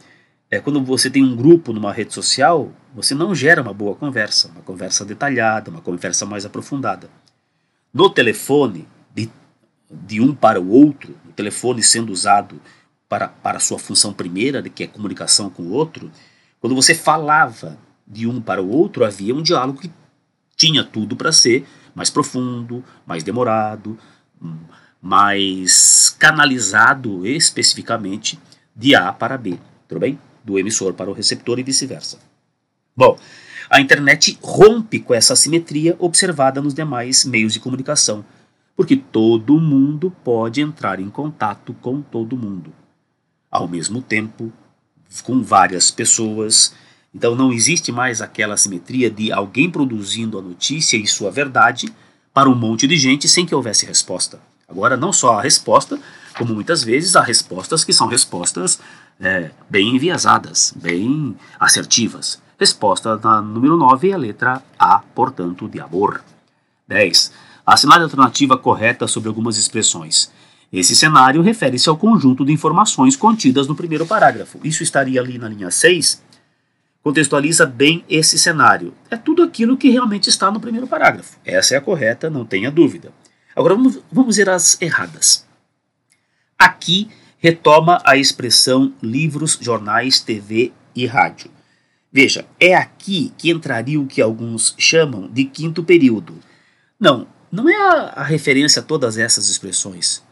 é 0.50 0.60
quando 0.60 0.82
você 0.84 1.10
tem 1.10 1.24
um 1.24 1.36
grupo 1.36 1.74
numa 1.74 1.92
rede 1.92 2.14
social, 2.14 2.72
você 2.94 3.16
não 3.16 3.34
gera 3.34 3.62
uma 3.62 3.74
boa 3.74 3.96
conversa, 3.96 4.48
uma 4.50 4.62
conversa 4.62 5.04
detalhada, 5.04 5.72
uma 5.72 5.82
conversa 5.82 6.26
mais 6.26 6.46
aprofundada. 6.46 7.10
No 7.92 8.10
telefone, 8.10 8.88
de, 9.14 9.30
de 9.90 10.22
um 10.22 10.34
para 10.34 10.62
o 10.62 10.70
outro, 10.70 11.16
o 11.28 11.32
telefone 11.32 11.82
sendo 11.82 12.14
usado 12.14 12.62
para, 13.10 13.28
para 13.28 13.58
a 13.58 13.60
sua 13.60 13.80
função 13.80 14.14
primeira, 14.14 14.62
que 14.62 14.84
é 14.84 14.88
comunicação 14.88 15.50
com 15.50 15.64
o 15.64 15.72
outro, 15.72 16.12
quando 16.60 16.76
você 16.76 16.94
falava 16.94 17.78
de 18.08 18.28
um 18.28 18.40
para 18.40 18.62
o 18.62 18.70
outro, 18.70 19.04
havia 19.04 19.34
um 19.34 19.42
diálogo 19.42 19.82
que 19.82 19.92
tinha 20.56 20.84
tudo 20.84 21.16
para 21.16 21.32
ser 21.32 21.66
mais 21.94 22.10
profundo, 22.10 22.84
mais 23.06 23.24
demorado, 23.24 23.98
mais 25.02 26.16
canalizado 26.20 27.26
especificamente 27.26 28.40
de 28.76 28.96
A 28.96 29.12
para 29.14 29.38
B, 29.38 29.58
tudo 29.88 30.00
bem? 30.00 30.20
Do 30.44 30.60
emissor 30.60 30.94
para 30.94 31.10
o 31.10 31.14
receptor 31.14 31.58
e 31.60 31.64
vice-versa. 31.64 32.20
Bom, 32.96 33.18
a 33.70 33.82
internet 33.82 34.38
rompe 34.42 35.00
com 35.00 35.14
essa 35.14 35.34
assimetria 35.34 35.96
observada 36.00 36.62
nos 36.62 36.74
demais 36.74 37.26
meios 37.26 37.54
de 37.54 37.60
comunicação, 37.60 38.24
porque 38.76 38.96
todo 38.96 39.60
mundo 39.60 40.12
pode 40.24 40.62
entrar 40.62 41.00
em 41.00 41.10
contato 41.10 41.74
com 41.82 42.02
todo 42.02 42.38
mundo, 42.38 42.74
ao 43.50 43.68
mesmo 43.68 44.02
tempo, 44.02 44.52
com 45.24 45.42
várias 45.42 45.90
pessoas 45.90 46.76
então 47.16 47.34
não 47.34 47.54
existe 47.54 47.94
mais 47.94 48.22
aquela 48.22 48.58
simetria 48.58 49.10
de 49.10 49.32
alguém 49.32 49.70
produzindo 49.70 50.38
a 50.38 50.42
notícia 50.42 50.98
e 50.98 51.08
sua 51.08 51.32
verdade 51.32 51.88
para 52.34 52.50
um 52.50 52.56
monte 52.56 52.86
de 52.86 52.98
gente 52.98 53.30
sem 53.30 53.46
que 53.46 53.56
houvesse 53.56 53.86
resposta. 53.86 54.38
Agora, 54.68 54.98
não 54.98 55.14
só 55.14 55.40
a 55.40 55.42
resposta, 55.42 55.98
como 56.38 56.54
muitas 56.54 56.84
vezes 56.84 57.16
há 57.16 57.22
respostas 57.22 57.86
que 57.86 57.94
são 57.94 58.08
respostas 58.08 58.82
é, 59.18 59.50
bem 59.70 59.96
enviesadas, 59.96 60.74
bem 60.76 61.38
assertivas. 61.58 62.42
Resposta 62.60 63.16
na 63.24 63.42
número 63.42 63.78
9 63.78 64.10
é 64.10 64.14
a 64.14 64.18
letra 64.18 64.62
A, 64.78 65.00
portanto, 65.00 65.70
de 65.70 65.80
amor. 65.80 66.22
10. 66.86 67.32
Assinale 67.66 68.02
a 68.02 68.06
alternativa 68.06 68.58
correta 68.58 69.08
sobre 69.08 69.30
algumas 69.30 69.56
expressões. 69.56 70.30
Esse 70.74 70.94
cenário 70.94 71.42
refere-se 71.42 71.88
ao 71.88 71.96
conjunto 71.96 72.44
de 72.44 72.52
informações 72.52 73.16
contidas 73.16 73.68
no 73.68 73.76
primeiro 73.76 74.06
parágrafo. 74.06 74.60
Isso 74.66 74.84
estaria 74.84 75.22
ali 75.22 75.38
na 75.38 75.48
linha 75.48 75.72
6 75.72 76.25
contextualiza 77.06 77.68
bem 77.68 78.04
esse 78.10 78.40
cenário. 78.40 78.92
É 79.12 79.16
tudo 79.16 79.44
aquilo 79.44 79.78
que 79.78 79.92
realmente 79.92 80.28
está 80.28 80.50
no 80.50 80.60
primeiro 80.60 80.88
parágrafo. 80.88 81.38
Essa 81.46 81.76
é 81.76 81.78
a 81.78 81.82
correta, 81.82 82.32
não 82.32 82.44
tenha 82.44 82.72
dúvida. 82.72 83.14
Agora 83.56 83.76
vamos, 83.76 84.00
vamos 84.12 84.38
ver 84.38 84.50
as 84.50 84.82
erradas. 84.82 85.46
Aqui 86.58 87.08
retoma 87.38 88.02
a 88.04 88.18
expressão 88.18 88.92
livros, 89.04 89.56
jornais, 89.62 90.20
TV 90.20 90.74
e 90.96 91.06
rádio. 91.06 91.52
Veja, 92.12 92.44
é 92.60 92.74
aqui 92.74 93.32
que 93.38 93.52
entraria 93.52 94.02
o 94.02 94.08
que 94.08 94.20
alguns 94.20 94.74
chamam 94.76 95.30
de 95.32 95.46
quinto 95.46 95.84
período. 95.84 96.40
Não, 97.00 97.28
não 97.52 97.70
é 97.70 97.76
a, 97.76 98.14
a 98.16 98.24
referência 98.24 98.80
a 98.80 98.84
todas 98.84 99.16
essas 99.16 99.48
expressões. 99.48 100.24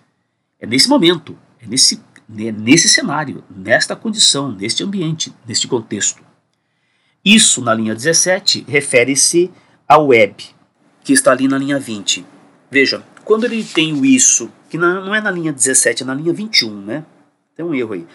É 0.59 0.65
nesse 0.65 0.89
momento, 0.89 1.37
é 1.61 1.67
nesse, 1.67 2.01
né, 2.27 2.51
nesse 2.51 2.89
cenário, 2.89 3.43
nesta 3.55 3.95
condição, 3.95 4.51
neste 4.51 4.83
ambiente, 4.83 5.31
neste 5.45 5.67
contexto. 5.67 6.32
Isso, 7.23 7.61
na 7.61 7.73
linha 7.73 7.95
17, 7.95 8.65
refere-se 8.67 9.49
ao 9.87 10.07
web, 10.07 10.35
que 11.03 11.13
está 11.13 11.31
ali 11.31 11.47
na 11.47 11.57
linha 11.57 11.79
20. 11.79 12.25
Veja, 12.69 13.01
quando 13.23 13.45
ele 13.45 13.63
tem 13.63 13.93
o 13.93 14.03
isso, 14.03 14.51
que 14.69 14.77
não 14.77 15.15
é 15.15 15.21
na 15.21 15.31
linha 15.31 15.53
17, 15.53 16.03
é 16.03 16.05
na 16.05 16.13
linha 16.13 16.33
21, 16.33 16.81
né? 16.81 17.05
Tem 17.55 17.65
um 17.65 17.73
erro 17.73 17.93
aí. 17.93 18.05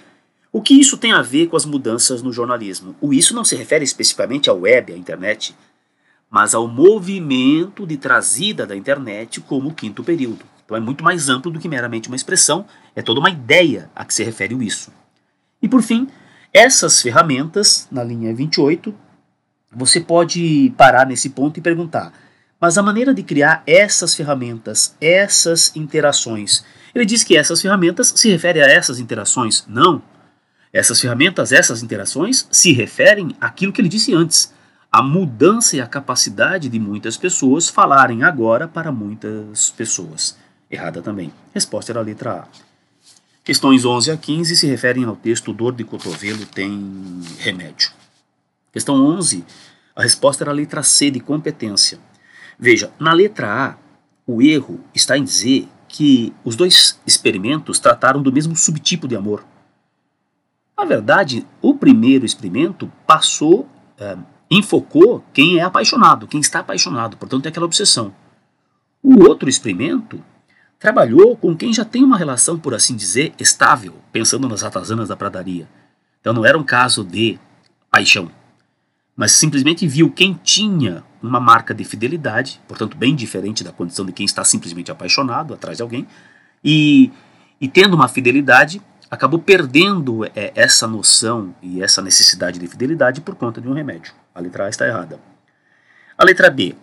O 0.53 0.61
que 0.61 0.75
isso 0.75 0.99
tem 0.99 1.13
a 1.13 1.23
ver 1.23 1.47
com 1.47 1.57
as 1.57 1.65
mudanças 1.65 2.21
no 2.21 2.33
jornalismo? 2.33 2.95
O 3.01 3.15
isso 3.15 3.35
não 3.35 3.45
se 3.45 3.57
refere 3.57 3.85
especificamente 3.85 4.51
ao 4.51 4.61
web, 4.61 4.93
à 4.93 4.97
internet, 4.97 5.55
mas 6.31 6.55
ao 6.55 6.69
movimento 6.69 7.87
de 7.87 7.97
trazida 7.97 8.67
da 8.67 8.77
internet 8.77 9.41
como 9.41 9.73
quinto 9.73 10.05
período. 10.05 10.45
Então 10.65 10.77
é 10.77 10.81
muito 10.81 11.03
mais 11.03 11.31
amplo 11.31 11.51
do 11.51 11.59
que 11.59 11.69
meramente 11.69 12.09
uma 12.09 12.17
expressão, 12.17 12.67
é 12.95 13.01
toda 13.01 13.21
uma 13.21 13.31
ideia 13.31 13.91
a 13.95 14.05
que 14.05 14.13
se 14.13 14.23
refere 14.23 14.55
o 14.55 14.63
isso. 14.63 14.93
E 15.63 15.69
por 15.69 15.83
fim, 15.83 16.09
essas 16.53 17.01
ferramentas, 17.01 17.87
na 17.91 18.03
linha 18.03 18.35
28, 18.35 18.95
você 19.71 20.01
pode 20.01 20.73
parar 20.77 21.07
nesse 21.07 21.31
ponto 21.31 21.59
e 21.59 21.63
perguntar: 21.63 22.13
mas 22.61 22.77
a 22.77 22.83
maneira 22.83 23.15
de 23.15 23.23
criar 23.23 23.63
essas 23.67 24.15
ferramentas, 24.15 24.97
essas 25.01 25.75
interações. 25.77 26.65
Ele 26.95 27.05
diz 27.05 27.23
que 27.23 27.37
essas 27.37 27.63
ferramentas 27.63 28.13
se 28.17 28.29
referem 28.31 28.63
a 28.63 28.67
essas 28.67 28.99
interações. 28.99 29.65
Não. 29.69 30.03
Essas 30.73 31.01
ferramentas, 31.01 31.53
essas 31.53 31.83
interações 31.83 32.49
se 32.51 32.73
referem 32.73 33.35
àquilo 33.41 33.73
que 33.73 33.81
ele 33.81 33.89
disse 33.89 34.15
antes, 34.15 34.53
a 34.91 35.03
mudança 35.03 35.77
e 35.77 35.81
a 35.81 35.87
capacidade 35.87 36.69
de 36.69 36.79
muitas 36.79 37.17
pessoas 37.17 37.69
falarem 37.69 38.25
agora 38.25 38.67
para 38.67 38.91
muitas 38.91 39.71
pessoas. 39.71 40.37
Errada 40.71 41.01
também. 41.01 41.33
Resposta 41.55 41.93
era 41.93 42.01
a 42.01 42.03
letra 42.03 42.33
A. 42.33 42.68
Questões 43.49 43.83
11 43.83 44.11
a 44.11 44.17
15 44.19 44.57
se 44.57 44.67
referem 44.67 45.05
ao 45.05 45.17
texto 45.17 45.55
dor 45.55 45.75
de 45.75 45.83
cotovelo 45.83 46.45
tem 46.45 47.23
remédio. 47.39 47.93
Questão 48.71 49.03
11, 49.03 49.43
a 49.97 50.03
resposta 50.03 50.45
era 50.45 50.51
a 50.51 50.55
letra 50.55 50.83
C 50.83 51.11
de 51.11 51.19
competência. 51.19 51.99
Veja, 52.59 52.93
na 52.99 53.15
letra 53.15 53.51
A, 53.51 53.77
o 54.27 54.43
erro 54.43 54.79
está 54.95 55.17
em 55.17 55.25
dizer 55.25 55.67
que 55.89 56.31
os 56.45 56.57
dois 56.57 57.01
experimentos 57.07 57.79
trataram 57.79 58.21
do 58.21 58.31
mesmo 58.31 58.55
subtipo 58.55 59.09
de 59.09 59.17
amor. 59.17 59.47
Na 60.77 60.85
verdade, 60.85 61.47
o 61.63 61.75
primeiro 61.75 62.27
experimento 62.27 62.93
passou, 63.07 63.67
é, 63.97 64.15
enfocou 64.51 65.25
quem 65.33 65.59
é 65.59 65.63
apaixonado, 65.63 66.29
quem 66.29 66.41
está 66.41 66.59
apaixonado, 66.59 67.17
portanto 67.17 67.47
é 67.47 67.49
aquela 67.49 67.65
obsessão. 67.65 68.15
O 69.03 69.27
outro 69.27 69.49
experimento 69.49 70.23
trabalhou 70.79 71.37
com 71.37 71.57
quem 71.57 71.73
já 71.73 71.85
tem 71.85 72.05
uma 72.05 72.17
relação, 72.17 72.59
por 72.59 72.75
assim 72.75 72.95
dizer, 72.95 73.33
estável, 73.39 73.95
pensando 74.13 74.49
nas 74.49 74.63
ratazanas 74.63 75.09
da 75.09 75.17
pradaria. 75.17 75.69
Então 76.21 76.33
não 76.33 76.45
era 76.45 76.59
um 76.59 76.65
caso 76.65 77.05
de 77.05 77.39
paixão, 77.91 78.31
mas 79.17 79.33
simplesmente 79.33 79.87
viu 79.87 80.11
quem 80.11 80.39
tinha 80.45 81.03
uma 81.21 81.41
marca 81.41 81.75
de 81.75 81.85
fidelidade, 81.85 82.61
portanto, 82.69 82.97
bem 82.97 83.17
diferente 83.17 83.65
da 83.65 83.73
condição 83.73 84.07
de 84.07 84.13
quem 84.13 84.25
está 84.25 84.45
simplesmente 84.45 84.91
apaixonado 84.91 85.53
atrás 85.53 85.79
de 85.79 85.83
alguém, 85.83 86.07
e, 86.63 87.11
e 87.61 87.67
tendo 87.67 87.95
uma 87.95 88.07
fidelidade, 88.07 88.81
acabou 89.11 89.41
perdendo 89.41 90.25
é, 90.25 90.53
essa 90.55 90.87
noção 90.87 91.55
e 91.61 91.83
essa 91.83 92.01
necessidade 92.01 92.59
de 92.59 92.67
fidelidade 92.69 93.21
por 93.21 93.35
conta 93.35 93.61
de 93.61 93.69
um 93.69 93.73
remédio. 93.73 94.13
A 94.35 94.41
letra 94.41 94.67
A 94.67 94.69
está 94.69 94.87
errada. 94.87 95.19
A 96.17 96.25
letra 96.25 96.51
B. 96.51 96.77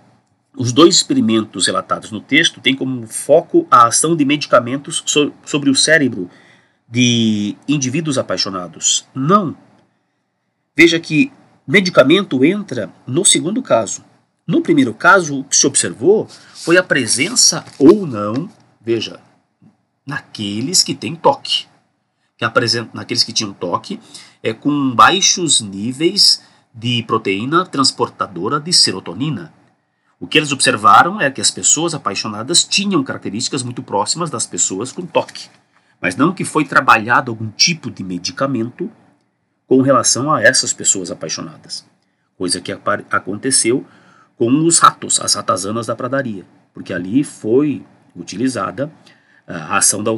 Os 0.57 0.71
dois 0.71 0.95
experimentos 0.95 1.67
relatados 1.67 2.11
no 2.11 2.21
texto 2.21 2.61
têm 2.61 2.75
como 2.75 3.05
foco 3.07 3.67
a 3.69 3.87
ação 3.87 4.15
de 4.15 4.23
medicamentos 4.23 5.03
so 5.05 5.33
sobre 5.45 5.69
o 5.69 5.75
cérebro 5.75 6.29
de 6.87 7.55
indivíduos 7.67 8.17
apaixonados. 8.17 9.05
Não. 9.13 9.55
Veja 10.75 10.99
que 10.99 11.31
medicamento 11.67 12.43
entra 12.43 12.89
no 13.05 13.25
segundo 13.25 13.61
caso. 13.61 14.03
No 14.47 14.61
primeiro 14.61 14.93
caso, 14.93 15.39
o 15.39 15.43
que 15.43 15.57
se 15.57 15.65
observou 15.65 16.27
foi 16.53 16.77
a 16.77 16.83
presença 16.83 17.65
ou 17.79 18.05
não, 18.05 18.49
veja, 18.79 19.19
naqueles 20.05 20.83
que 20.83 20.93
têm 20.93 21.15
toque. 21.15 21.65
Que 22.37 22.45
naqueles 22.93 23.23
que 23.23 23.33
tinham 23.33 23.53
toque, 23.53 23.99
é 24.43 24.53
com 24.53 24.93
baixos 24.93 25.61
níveis 25.61 26.43
de 26.73 27.01
proteína 27.03 27.65
transportadora 27.65 28.59
de 28.59 28.71
serotonina. 28.71 29.51
O 30.19 30.27
que 30.27 30.37
eles 30.37 30.51
observaram 30.51 31.19
é 31.19 31.29
que 31.29 31.41
as 31.41 31.51
pessoas 31.51 31.93
apaixonadas 31.93 32.63
tinham 32.63 33.03
características 33.03 33.63
muito 33.63 33.83
próximas 33.83 34.29
das 34.29 34.45
pessoas 34.45 34.91
com 34.91 35.05
toque, 35.05 35.49
mas 36.01 36.15
não 36.15 36.33
que 36.33 36.45
foi 36.45 36.63
trabalhado 36.63 37.31
algum 37.31 37.49
tipo 37.49 37.91
de 37.91 38.03
medicamento 38.03 38.89
com 39.67 39.81
relação 39.81 40.31
a 40.31 40.41
essas 40.41 40.71
pessoas 40.71 41.11
apaixonadas, 41.11 41.85
coisa 42.37 42.61
que 42.61 42.71
aconteceu 43.11 43.85
com 44.37 44.49
os 44.65 44.79
ratos, 44.79 45.19
as 45.19 45.33
ratazanas 45.33 45.87
da 45.87 45.95
pradaria, 45.95 46.45
porque 46.73 46.93
ali 46.93 47.23
foi 47.23 47.85
utilizada 48.15 48.91
a 49.47 49.77
ação 49.77 50.01
da 50.01 50.11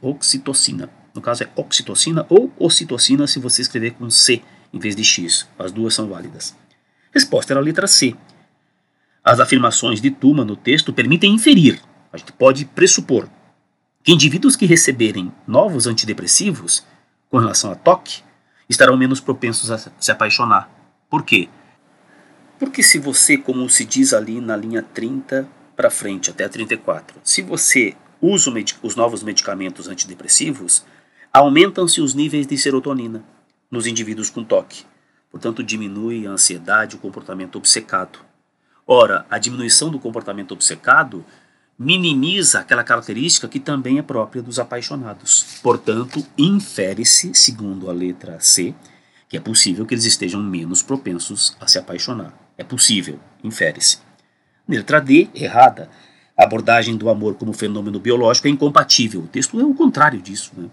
oxitocina. 0.00 0.88
No 1.14 1.20
caso 1.20 1.44
é 1.44 1.48
oxitocina 1.54 2.26
ou 2.28 2.50
ocitocina 2.58 3.26
se 3.26 3.38
você 3.38 3.60
escrever 3.60 3.92
com 3.92 4.08
C 4.08 4.42
em 4.72 4.78
vez 4.78 4.96
de 4.96 5.04
X. 5.04 5.46
As 5.58 5.70
duas 5.70 5.92
são 5.94 6.08
válidas. 6.08 6.56
Resposta 7.12 7.52
era 7.52 7.60
a 7.60 7.62
letra 7.62 7.86
C. 7.86 8.16
As 9.24 9.38
afirmações 9.38 10.00
de 10.00 10.10
Tuma 10.10 10.44
no 10.44 10.56
texto 10.56 10.92
permitem 10.92 11.32
inferir, 11.32 11.80
a 12.12 12.16
gente 12.16 12.32
pode 12.32 12.64
pressupor, 12.64 13.28
que 14.02 14.12
indivíduos 14.12 14.56
que 14.56 14.66
receberem 14.66 15.32
novos 15.46 15.86
antidepressivos 15.86 16.84
com 17.30 17.38
relação 17.38 17.70
a 17.70 17.76
toque 17.76 18.22
estarão 18.68 18.96
menos 18.96 19.20
propensos 19.20 19.70
a 19.70 19.78
se 19.78 20.10
apaixonar. 20.10 20.68
Por 21.08 21.22
quê? 21.22 21.48
Porque 22.58 22.82
se 22.82 22.98
você, 22.98 23.36
como 23.36 23.68
se 23.68 23.84
diz 23.84 24.12
ali 24.12 24.40
na 24.40 24.56
linha 24.56 24.82
30 24.82 25.48
para 25.76 25.90
frente, 25.90 26.30
até 26.30 26.44
a 26.44 26.48
34, 26.48 27.20
se 27.22 27.42
você 27.42 27.94
usa 28.20 28.52
os 28.82 28.96
novos 28.96 29.22
medicamentos 29.22 29.88
antidepressivos, 29.88 30.84
aumentam-se 31.32 32.00
os 32.00 32.14
níveis 32.14 32.46
de 32.46 32.58
serotonina 32.58 33.24
nos 33.70 33.86
indivíduos 33.86 34.30
com 34.30 34.44
toque. 34.44 34.84
Portanto, 35.30 35.62
diminui 35.62 36.26
a 36.26 36.30
ansiedade, 36.30 36.96
o 36.96 36.98
comportamento 36.98 37.56
obcecado. 37.56 38.18
Ora, 38.86 39.24
a 39.30 39.38
diminuição 39.38 39.90
do 39.90 39.98
comportamento 39.98 40.52
obcecado 40.52 41.24
minimiza 41.78 42.60
aquela 42.60 42.84
característica 42.84 43.48
que 43.48 43.58
também 43.58 43.98
é 43.98 44.02
própria 44.02 44.42
dos 44.42 44.58
apaixonados. 44.58 45.58
Portanto, 45.62 46.24
infere-se, 46.36 47.34
segundo 47.34 47.90
a 47.90 47.92
letra 47.92 48.38
C, 48.40 48.74
que 49.28 49.36
é 49.36 49.40
possível 49.40 49.86
que 49.86 49.94
eles 49.94 50.04
estejam 50.04 50.42
menos 50.42 50.82
propensos 50.82 51.56
a 51.60 51.66
se 51.66 51.78
apaixonar. 51.78 52.34
É 52.58 52.62
possível, 52.62 53.18
infere-se. 53.42 53.98
Letra 54.68 55.00
D, 55.00 55.28
errada. 55.34 55.88
A 56.36 56.44
abordagem 56.44 56.96
do 56.96 57.08
amor 57.08 57.34
como 57.34 57.52
fenômeno 57.52 57.98
biológico 57.98 58.46
é 58.46 58.50
incompatível. 58.50 59.22
O 59.22 59.26
texto 59.26 59.58
é 59.60 59.64
o 59.64 59.74
contrário 59.74 60.20
disso. 60.20 60.52
Né? 60.56 60.68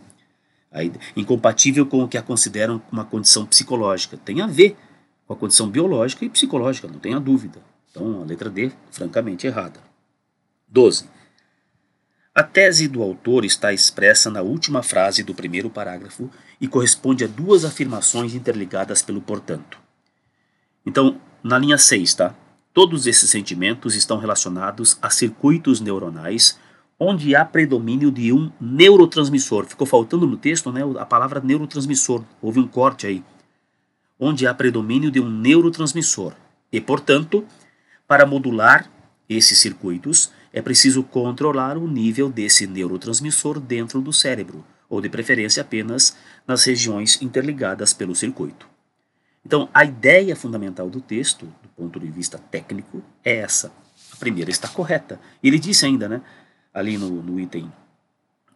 Aí, 0.72 0.92
incompatível 1.16 1.86
com 1.86 2.04
o 2.04 2.08
que 2.08 2.18
a 2.18 2.22
consideram 2.22 2.82
uma 2.92 3.06
condição 3.06 3.46
psicológica. 3.46 4.18
Tem 4.18 4.42
a 4.42 4.48
ver 4.48 4.78
com 5.26 5.34
a 5.34 5.36
condição 5.36 5.70
biológica 5.70 6.26
e 6.26 6.30
psicológica, 6.30 6.88
não 6.88 7.00
tenha 7.00 7.20
dúvida. 7.20 7.60
Então, 8.00 8.22
a 8.22 8.26
letra 8.26 8.50
D, 8.50 8.72
francamente 8.90 9.46
errada. 9.46 9.82
12. 10.70 11.10
A 12.34 12.42
tese 12.42 12.88
do 12.88 13.04
autor 13.04 13.44
está 13.44 13.74
expressa 13.74 14.30
na 14.30 14.42
última 14.42 14.82
frase 14.82 15.22
do 15.22 15.36
primeiro 15.36 15.70
parágrafo 15.70 16.32
e 16.62 16.68
corresponde 16.68 17.26
a 17.26 17.28
duas 17.28 17.66
afirmações 17.66 18.34
interligadas 18.34 19.02
pelo 19.02 19.20
portanto. 19.20 19.78
Então, 20.86 21.20
na 21.44 21.58
linha 21.58 21.78
6, 21.78 22.14
tá? 22.14 22.34
Todos 22.74 23.06
esses 23.06 23.30
sentimentos 23.30 23.96
estão 23.96 24.18
relacionados 24.18 24.98
a 25.02 25.10
circuitos 25.10 25.82
neuronais 25.82 26.58
onde 26.98 27.36
há 27.36 27.44
predomínio 27.44 28.12
de 28.12 28.32
um 28.32 28.50
neurotransmissor. 28.62 29.66
Ficou 29.66 29.86
faltando 29.86 30.26
no 30.26 30.38
texto 30.38 30.72
né, 30.72 30.82
a 30.98 31.06
palavra 31.06 31.42
neurotransmissor. 31.42 32.24
Houve 32.42 32.62
um 32.62 32.68
corte 32.68 33.08
aí. 33.08 33.24
Onde 34.18 34.48
há 34.48 34.54
predomínio 34.54 35.12
de 35.12 35.20
um 35.20 35.30
neurotransmissor. 35.30 36.34
E, 36.72 36.80
portanto, 36.80 37.46
para 38.10 38.26
modular 38.26 38.90
esses 39.30 39.60
circuitos, 39.60 40.32
é 40.52 40.64
preciso 40.64 41.04
controlar 41.04 41.78
o 41.78 41.88
nível 41.88 42.28
desse 42.28 42.66
neurotransmissor 42.66 43.60
dentro 43.60 44.02
do 44.02 44.12
cérebro, 44.12 44.66
ou 44.90 45.00
de 45.00 45.08
preferência 45.08 45.62
apenas 45.62 46.18
nas 46.48 46.64
regiões 46.64 47.22
interligadas 47.22 47.94
pelo 47.94 48.16
circuito. 48.16 48.68
Então, 49.46 49.70
a 49.72 49.86
ideia 49.86 50.36
fundamental 50.36 50.90
do 50.90 51.00
texto, 51.00 51.46
do 51.62 51.70
ponto 51.70 52.00
de 52.00 52.08
vista 52.08 52.40
técnico, 52.40 53.04
é 53.24 53.36
essa. 53.36 53.72
A 54.12 54.16
primeira 54.16 54.50
está 54.50 54.68
correta. 54.68 55.20
Ele 55.44 55.60
disse 55.60 55.86
ainda, 55.86 56.10
né, 56.10 56.20
ali 56.74 56.98
no, 56.98 57.22
no 57.22 57.40
item, 57.40 57.72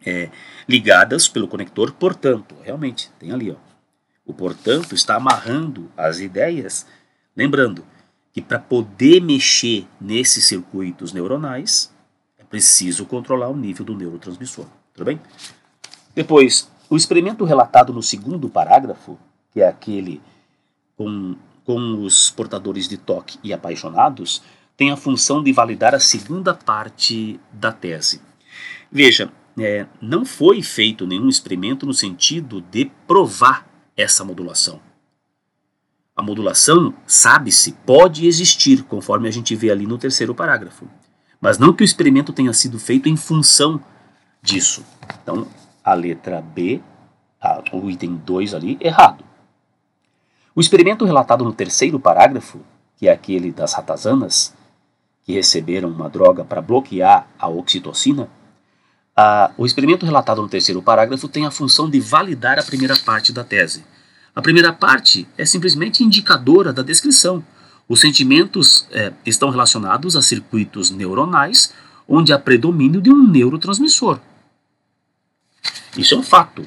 é, 0.04 0.30
ligadas 0.68 1.28
pelo 1.28 1.46
conector, 1.46 1.92
portanto, 1.92 2.56
realmente, 2.64 3.08
tem 3.20 3.30
ali, 3.30 3.52
ó. 3.52 3.56
O 4.26 4.34
portanto 4.34 4.96
está 4.96 5.14
amarrando 5.14 5.88
as 5.96 6.18
ideias, 6.18 6.84
lembrando 7.36 7.84
que 8.34 8.42
para 8.42 8.58
poder 8.58 9.22
mexer 9.22 9.86
nesses 10.00 10.44
circuitos 10.44 11.12
neuronais, 11.12 11.94
é 12.36 12.42
preciso 12.42 13.06
controlar 13.06 13.48
o 13.48 13.56
nível 13.56 13.86
do 13.86 13.94
neurotransmissor. 13.94 14.66
Tudo 14.92 15.06
bem? 15.06 15.20
Depois, 16.16 16.68
o 16.90 16.96
experimento 16.96 17.44
relatado 17.44 17.92
no 17.92 18.02
segundo 18.02 18.48
parágrafo, 18.48 19.16
que 19.52 19.60
é 19.60 19.68
aquele 19.68 20.20
com, 20.96 21.36
com 21.64 22.02
os 22.02 22.28
portadores 22.30 22.88
de 22.88 22.98
toque 22.98 23.38
e 23.40 23.52
apaixonados 23.52 24.42
tem 24.76 24.90
a 24.90 24.96
função 24.96 25.40
de 25.40 25.52
validar 25.52 25.94
a 25.94 26.00
segunda 26.00 26.52
parte 26.52 27.38
da 27.52 27.70
tese. 27.70 28.20
Veja, 28.90 29.30
é, 29.56 29.86
não 30.02 30.24
foi 30.24 30.60
feito 30.60 31.06
nenhum 31.06 31.28
experimento 31.28 31.86
no 31.86 31.94
sentido 31.94 32.60
de 32.60 32.90
provar 33.06 33.64
essa 33.96 34.24
modulação. 34.24 34.80
A 36.16 36.22
modulação, 36.22 36.94
sabe-se, 37.06 37.72
pode 37.84 38.26
existir, 38.26 38.84
conforme 38.84 39.28
a 39.28 39.32
gente 39.32 39.56
vê 39.56 39.70
ali 39.70 39.86
no 39.86 39.98
terceiro 39.98 40.34
parágrafo. 40.34 40.86
Mas 41.40 41.58
não 41.58 41.72
que 41.72 41.82
o 41.82 41.84
experimento 41.84 42.32
tenha 42.32 42.52
sido 42.52 42.78
feito 42.78 43.08
em 43.08 43.16
função 43.16 43.80
disso. 44.40 44.84
Então, 45.22 45.46
a 45.82 45.92
letra 45.92 46.40
B, 46.40 46.80
a, 47.40 47.62
o 47.72 47.90
item 47.90 48.14
2 48.24 48.54
ali, 48.54 48.78
errado. 48.80 49.24
O 50.54 50.60
experimento 50.60 51.04
relatado 51.04 51.44
no 51.44 51.52
terceiro 51.52 51.98
parágrafo, 51.98 52.60
que 52.96 53.08
é 53.08 53.12
aquele 53.12 53.50
das 53.50 53.72
ratazanas, 53.74 54.54
que 55.24 55.32
receberam 55.32 55.88
uma 55.88 56.08
droga 56.08 56.44
para 56.44 56.62
bloquear 56.62 57.26
a 57.38 57.48
oxitocina, 57.48 58.28
a, 59.16 59.50
o 59.56 59.66
experimento 59.66 60.06
relatado 60.06 60.42
no 60.42 60.48
terceiro 60.48 60.82
parágrafo 60.82 61.28
tem 61.28 61.46
a 61.46 61.50
função 61.50 61.88
de 61.88 61.98
validar 62.00 62.58
a 62.58 62.62
primeira 62.62 62.96
parte 62.96 63.32
da 63.32 63.42
tese. 63.42 63.84
A 64.34 64.42
primeira 64.42 64.72
parte 64.72 65.28
é 65.38 65.44
simplesmente 65.44 66.02
indicadora 66.02 66.72
da 66.72 66.82
descrição. 66.82 67.44
Os 67.88 68.00
sentimentos 68.00 68.88
é, 68.90 69.12
estão 69.24 69.50
relacionados 69.50 70.16
a 70.16 70.22
circuitos 70.22 70.90
neuronais 70.90 71.72
onde 72.08 72.32
há 72.32 72.38
predomínio 72.38 73.00
de 73.00 73.10
um 73.10 73.26
neurotransmissor. 73.30 74.20
Isso 75.96 76.14
é 76.14 76.18
um 76.18 76.22
fato. 76.22 76.66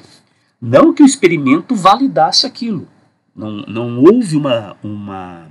Não 0.60 0.94
que 0.94 1.02
o 1.02 1.06
experimento 1.06 1.74
validasse 1.74 2.46
aquilo. 2.46 2.88
Não, 3.34 3.50
não 3.66 3.98
houve 4.00 4.36
uma, 4.36 4.76
uma, 4.82 5.46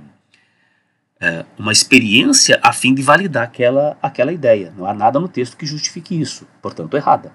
é, 1.20 1.44
uma 1.56 1.72
experiência 1.72 2.58
a 2.62 2.72
fim 2.72 2.92
de 2.92 3.02
validar 3.02 3.44
aquela, 3.44 3.96
aquela 4.02 4.32
ideia. 4.32 4.74
Não 4.76 4.84
há 4.84 4.92
nada 4.92 5.20
no 5.20 5.28
texto 5.28 5.56
que 5.56 5.64
justifique 5.64 6.20
isso, 6.20 6.46
portanto, 6.60 6.96
errada. 6.96 7.32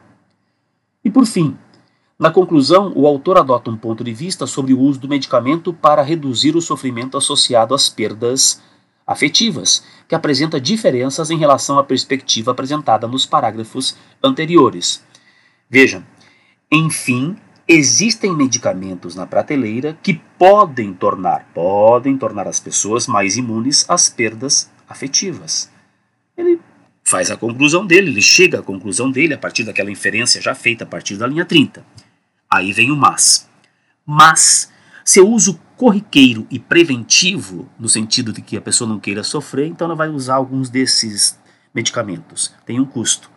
E 1.03 1.09
por 1.09 1.25
fim, 1.25 1.57
na 2.23 2.31
conclusão, 2.31 2.93
o 2.95 3.05
autor 3.05 3.37
adota 3.37 3.69
um 3.69 3.75
ponto 3.75 4.01
de 4.01 4.13
vista 4.13 4.47
sobre 4.47 4.73
o 4.73 4.79
uso 4.79 4.97
do 4.97 5.09
medicamento 5.09 5.73
para 5.73 6.01
reduzir 6.01 6.55
o 6.55 6.61
sofrimento 6.61 7.17
associado 7.17 7.75
às 7.75 7.89
perdas 7.89 8.61
afetivas, 9.05 9.83
que 10.07 10.15
apresenta 10.15 10.57
diferenças 10.57 11.29
em 11.29 11.37
relação 11.37 11.77
à 11.77 11.83
perspectiva 11.83 12.51
apresentada 12.51 13.09
nos 13.09 13.25
parágrafos 13.25 13.97
anteriores. 14.23 15.03
Vejam, 15.69 16.01
enfim, 16.71 17.35
existem 17.67 18.33
medicamentos 18.33 19.15
na 19.15 19.27
prateleira 19.27 19.97
que 20.01 20.13
podem 20.39 20.93
tornar, 20.93 21.45
podem 21.53 22.17
tornar 22.17 22.47
as 22.47 22.57
pessoas 22.57 23.05
mais 23.05 23.35
imunes 23.35 23.83
às 23.89 24.07
perdas 24.07 24.71
afetivas. 24.87 25.69
Ele 26.37 26.57
faz 27.03 27.29
a 27.29 27.35
conclusão 27.35 27.85
dele, 27.85 28.11
ele 28.11 28.21
chega 28.21 28.59
à 28.59 28.63
conclusão 28.63 29.11
dele 29.11 29.33
a 29.33 29.37
partir 29.37 29.65
daquela 29.65 29.91
inferência 29.91 30.41
já 30.41 30.55
feita 30.55 30.85
a 30.85 30.87
partir 30.87 31.17
da 31.17 31.27
linha 31.27 31.43
30. 31.43 31.83
Aí 32.53 32.71
vem 32.71 32.91
o 32.91 32.95
mas. 32.95 33.49
Mas 34.05 34.71
seu 35.03 35.27
uso 35.27 35.59
corriqueiro 35.75 36.45
e 36.51 36.59
preventivo, 36.59 37.67
no 37.79 37.89
sentido 37.89 38.31
de 38.31 38.43
que 38.43 38.55
a 38.55 38.61
pessoa 38.61 38.87
não 38.87 38.99
queira 38.99 39.23
sofrer, 39.23 39.65
então 39.65 39.85
ela 39.85 39.95
vai 39.95 40.07
usar 40.07 40.35
alguns 40.35 40.69
desses 40.69 41.35
medicamentos. 41.73 42.53
Tem 42.63 42.79
um 42.79 42.85
custo. 42.85 43.31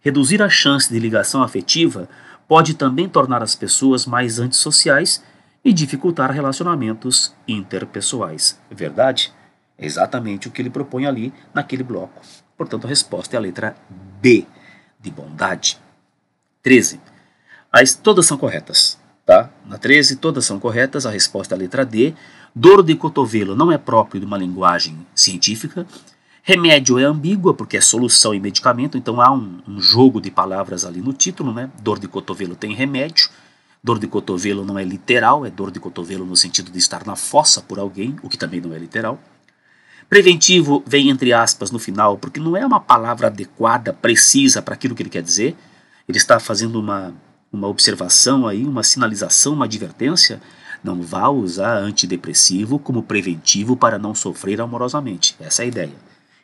Reduzir 0.00 0.42
a 0.42 0.48
chance 0.48 0.92
de 0.92 0.98
ligação 0.98 1.40
afetiva 1.40 2.08
pode 2.48 2.74
também 2.74 3.08
tornar 3.08 3.44
as 3.44 3.54
pessoas 3.54 4.06
mais 4.06 4.40
antissociais 4.40 5.22
e 5.64 5.72
dificultar 5.72 6.32
relacionamentos 6.32 7.32
interpessoais. 7.46 8.60
Verdade? 8.68 9.32
É 9.78 9.86
exatamente 9.86 10.48
o 10.48 10.50
que 10.50 10.60
ele 10.60 10.68
propõe 10.68 11.06
ali 11.06 11.32
naquele 11.54 11.84
bloco. 11.84 12.20
Portanto, 12.56 12.86
a 12.86 12.88
resposta 12.88 13.36
é 13.36 13.38
a 13.38 13.40
letra 13.40 13.76
B, 14.20 14.44
de 14.98 15.12
bondade. 15.12 15.78
13. 16.60 17.11
As, 17.72 17.94
todas 17.94 18.26
são 18.26 18.36
corretas. 18.36 18.98
Tá? 19.24 19.48
Na 19.66 19.78
13, 19.78 20.16
todas 20.16 20.44
são 20.44 20.60
corretas. 20.60 21.06
A 21.06 21.10
resposta 21.10 21.54
é 21.54 21.56
a 21.56 21.58
letra 21.58 21.84
D. 21.84 22.14
Dor 22.54 22.82
de 22.82 22.94
cotovelo 22.94 23.56
não 23.56 23.72
é 23.72 23.78
próprio 23.78 24.20
de 24.20 24.26
uma 24.26 24.36
linguagem 24.36 25.06
científica. 25.14 25.86
Remédio 26.42 26.98
é 26.98 27.04
ambígua, 27.04 27.54
porque 27.54 27.76
é 27.76 27.80
solução 27.80 28.34
e 28.34 28.40
medicamento, 28.40 28.98
então 28.98 29.20
há 29.20 29.30
um, 29.30 29.60
um, 29.66 29.80
jogo 29.80 30.20
de 30.20 30.28
palavras 30.28 30.84
ali 30.84 31.00
no 31.00 31.12
título, 31.12 31.52
né? 31.52 31.70
Dor 31.80 32.00
de 32.00 32.08
cotovelo 32.08 32.56
tem 32.56 32.74
remédio. 32.74 33.30
Dor 33.82 33.98
de 33.98 34.08
cotovelo 34.08 34.64
não 34.64 34.76
é 34.76 34.84
literal, 34.84 35.46
é 35.46 35.50
dor 35.50 35.70
de 35.70 35.78
cotovelo 35.78 36.26
no 36.26 36.36
sentido 36.36 36.70
de 36.70 36.78
estar 36.78 37.06
na 37.06 37.14
fossa 37.14 37.60
por 37.60 37.78
alguém, 37.78 38.16
o 38.22 38.28
que 38.28 38.36
também 38.36 38.60
não 38.60 38.74
é 38.74 38.78
literal. 38.78 39.20
Preventivo 40.08 40.82
vem 40.84 41.10
entre 41.10 41.32
aspas 41.32 41.70
no 41.70 41.78
final, 41.78 42.18
porque 42.18 42.40
não 42.40 42.56
é 42.56 42.66
uma 42.66 42.80
palavra 42.80 43.28
adequada, 43.28 43.92
precisa 43.92 44.60
para 44.60 44.74
aquilo 44.74 44.96
que 44.96 45.02
ele 45.02 45.10
quer 45.10 45.22
dizer. 45.22 45.56
Ele 46.08 46.18
está 46.18 46.40
fazendo 46.40 46.78
uma, 46.78 47.14
uma 47.52 47.68
observação 47.68 48.46
aí, 48.46 48.64
uma 48.64 48.82
sinalização, 48.82 49.52
uma 49.52 49.66
advertência. 49.66 50.40
Não 50.82 51.00
vá 51.02 51.28
usar 51.28 51.76
antidepressivo 51.76 52.78
como 52.78 53.02
preventivo 53.02 53.76
para 53.76 53.98
não 53.98 54.14
sofrer 54.14 54.60
amorosamente. 54.60 55.36
Essa 55.38 55.62
é 55.62 55.64
a 55.64 55.68
ideia. 55.68 55.92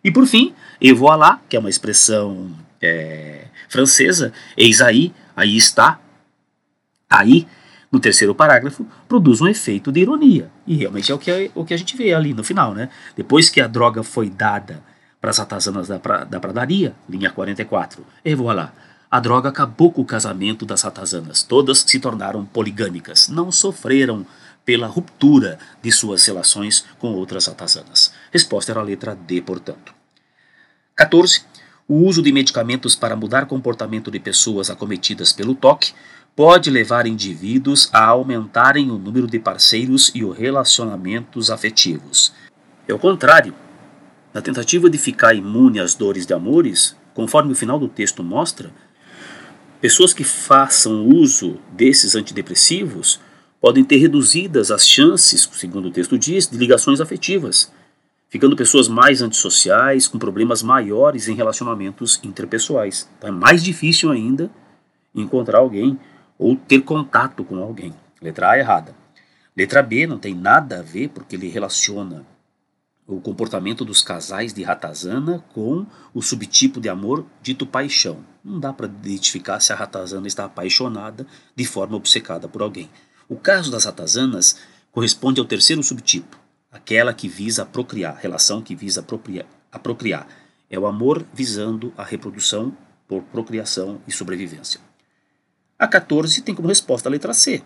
E 0.04 0.10
por 0.12 0.26
fim, 0.26 0.54
et 0.80 0.94
voilà, 0.94 1.40
que 1.48 1.56
é 1.56 1.58
uma 1.58 1.70
expressão 1.70 2.50
é, 2.80 3.46
francesa, 3.68 4.32
eis 4.56 4.80
aí, 4.80 5.12
aí 5.34 5.56
está, 5.56 5.98
aí, 7.10 7.48
no 7.90 7.98
terceiro 7.98 8.34
parágrafo, 8.34 8.86
produz 9.08 9.40
um 9.40 9.48
efeito 9.48 9.90
de 9.90 10.00
ironia. 10.00 10.50
E 10.66 10.76
realmente 10.76 11.10
é 11.10 11.14
o 11.14 11.18
que, 11.18 11.50
o 11.54 11.64
que 11.64 11.74
a 11.74 11.76
gente 11.76 11.96
vê 11.96 12.12
ali 12.12 12.34
no 12.34 12.44
final. 12.44 12.74
Né? 12.74 12.90
Depois 13.16 13.48
que 13.48 13.60
a 13.60 13.66
droga 13.66 14.02
foi 14.02 14.28
dada 14.28 14.82
para 15.20 15.30
as 15.30 15.38
ratazanas 15.38 15.88
da, 15.88 15.98
pra, 15.98 16.24
da 16.24 16.38
pradaria, 16.38 16.94
linha 17.08 17.30
44, 17.30 18.04
et 18.24 18.36
voilà, 18.36 18.72
a 19.10 19.20
droga 19.20 19.48
acabou 19.48 19.90
com 19.90 20.02
o 20.02 20.06
casamento 20.06 20.66
das 20.66 20.82
ratazanas. 20.82 21.42
Todas 21.42 21.84
se 21.86 21.98
tornaram 21.98 22.44
poligâmicas, 22.44 23.28
não 23.28 23.50
sofreram 23.50 24.26
pela 24.64 24.86
ruptura 24.86 25.58
de 25.82 25.90
suas 25.90 26.26
relações 26.26 26.84
com 26.98 27.14
outras 27.14 27.46
ratazanas. 27.46 28.12
Resposta 28.30 28.72
era 28.72 28.80
a 28.80 28.84
letra 28.84 29.14
D, 29.16 29.40
portanto. 29.40 29.94
14. 30.94 31.42
O 31.88 32.04
uso 32.06 32.20
de 32.20 32.30
medicamentos 32.30 32.94
para 32.94 33.16
mudar 33.16 33.46
comportamento 33.46 34.10
de 34.10 34.20
pessoas 34.20 34.68
acometidas 34.68 35.32
pelo 35.32 35.54
toque 35.54 35.94
pode 36.36 36.70
levar 36.70 37.06
indivíduos 37.06 37.88
a 37.94 38.04
aumentarem 38.04 38.90
o 38.90 38.98
número 38.98 39.26
de 39.26 39.38
parceiros 39.38 40.12
e 40.14 40.22
os 40.22 40.36
relacionamentos 40.36 41.50
afetivos. 41.50 42.34
É 42.86 42.92
o 42.92 42.98
contrário. 42.98 43.54
Na 44.34 44.42
tentativa 44.42 44.90
de 44.90 44.98
ficar 44.98 45.34
imune 45.34 45.80
às 45.80 45.94
dores 45.94 46.26
de 46.26 46.34
amores, 46.34 46.94
conforme 47.14 47.52
o 47.52 47.56
final 47.56 47.78
do 47.78 47.88
texto 47.88 48.22
mostra, 48.22 48.70
pessoas 49.80 50.12
que 50.12 50.24
façam 50.24 51.06
uso 51.06 51.58
desses 51.72 52.14
antidepressivos 52.14 53.20
podem 53.60 53.84
ter 53.84 53.96
reduzidas 53.96 54.70
as 54.70 54.86
chances, 54.86 55.48
segundo 55.52 55.88
o 55.88 55.90
texto 55.90 56.18
diz, 56.18 56.48
de 56.48 56.56
ligações 56.56 57.00
afetivas, 57.00 57.72
ficando 58.28 58.56
pessoas 58.56 58.88
mais 58.88 59.22
antissociais, 59.22 60.06
com 60.06 60.18
problemas 60.18 60.62
maiores 60.62 61.28
em 61.28 61.34
relacionamentos 61.34 62.20
interpessoais. 62.22 63.08
Então 63.18 63.28
é 63.28 63.32
mais 63.32 63.62
difícil 63.64 64.10
ainda 64.10 64.50
encontrar 65.14 65.58
alguém 65.58 65.98
ou 66.38 66.54
ter 66.54 66.80
contato 66.80 67.42
com 67.42 67.62
alguém. 67.62 67.94
Letra 68.20 68.50
A 68.50 68.58
errada. 68.58 68.94
Letra 69.56 69.82
B 69.82 70.06
não 70.06 70.18
tem 70.18 70.34
nada 70.34 70.78
a 70.78 70.82
ver 70.82 71.08
porque 71.08 71.34
ele 71.34 71.48
relaciona 71.48 72.24
o 73.06 73.20
comportamento 73.20 73.84
dos 73.84 74.02
casais 74.02 74.52
de 74.52 74.62
ratazana 74.62 75.42
com 75.54 75.86
o 76.12 76.20
subtipo 76.20 76.78
de 76.80 76.88
amor 76.88 77.24
dito 77.42 77.66
paixão. 77.66 78.18
Não 78.48 78.58
dá 78.58 78.72
para 78.72 78.86
identificar 78.86 79.60
se 79.60 79.74
a 79.74 79.76
ratazana 79.76 80.26
está 80.26 80.46
apaixonada 80.46 81.26
de 81.54 81.66
forma 81.66 81.98
obcecada 81.98 82.48
por 82.48 82.62
alguém. 82.62 82.88
O 83.28 83.36
caso 83.36 83.70
das 83.70 83.84
ratazanas 83.84 84.58
corresponde 84.90 85.38
ao 85.38 85.44
terceiro 85.44 85.82
subtipo, 85.82 86.40
aquela 86.72 87.12
que 87.12 87.28
visa 87.28 87.66
procriar, 87.66 88.16
relação 88.16 88.62
que 88.62 88.74
visa 88.74 89.04
a 89.70 89.78
procriar. 89.78 90.26
É 90.70 90.78
o 90.78 90.86
amor 90.86 91.26
visando 91.34 91.92
a 91.94 92.02
reprodução 92.02 92.74
por 93.06 93.22
procriação 93.24 94.00
e 94.08 94.12
sobrevivência. 94.12 94.80
A 95.78 95.86
14 95.86 96.40
tem 96.40 96.54
como 96.54 96.68
resposta 96.68 97.06
a 97.06 97.12
letra 97.12 97.34
C. 97.34 97.62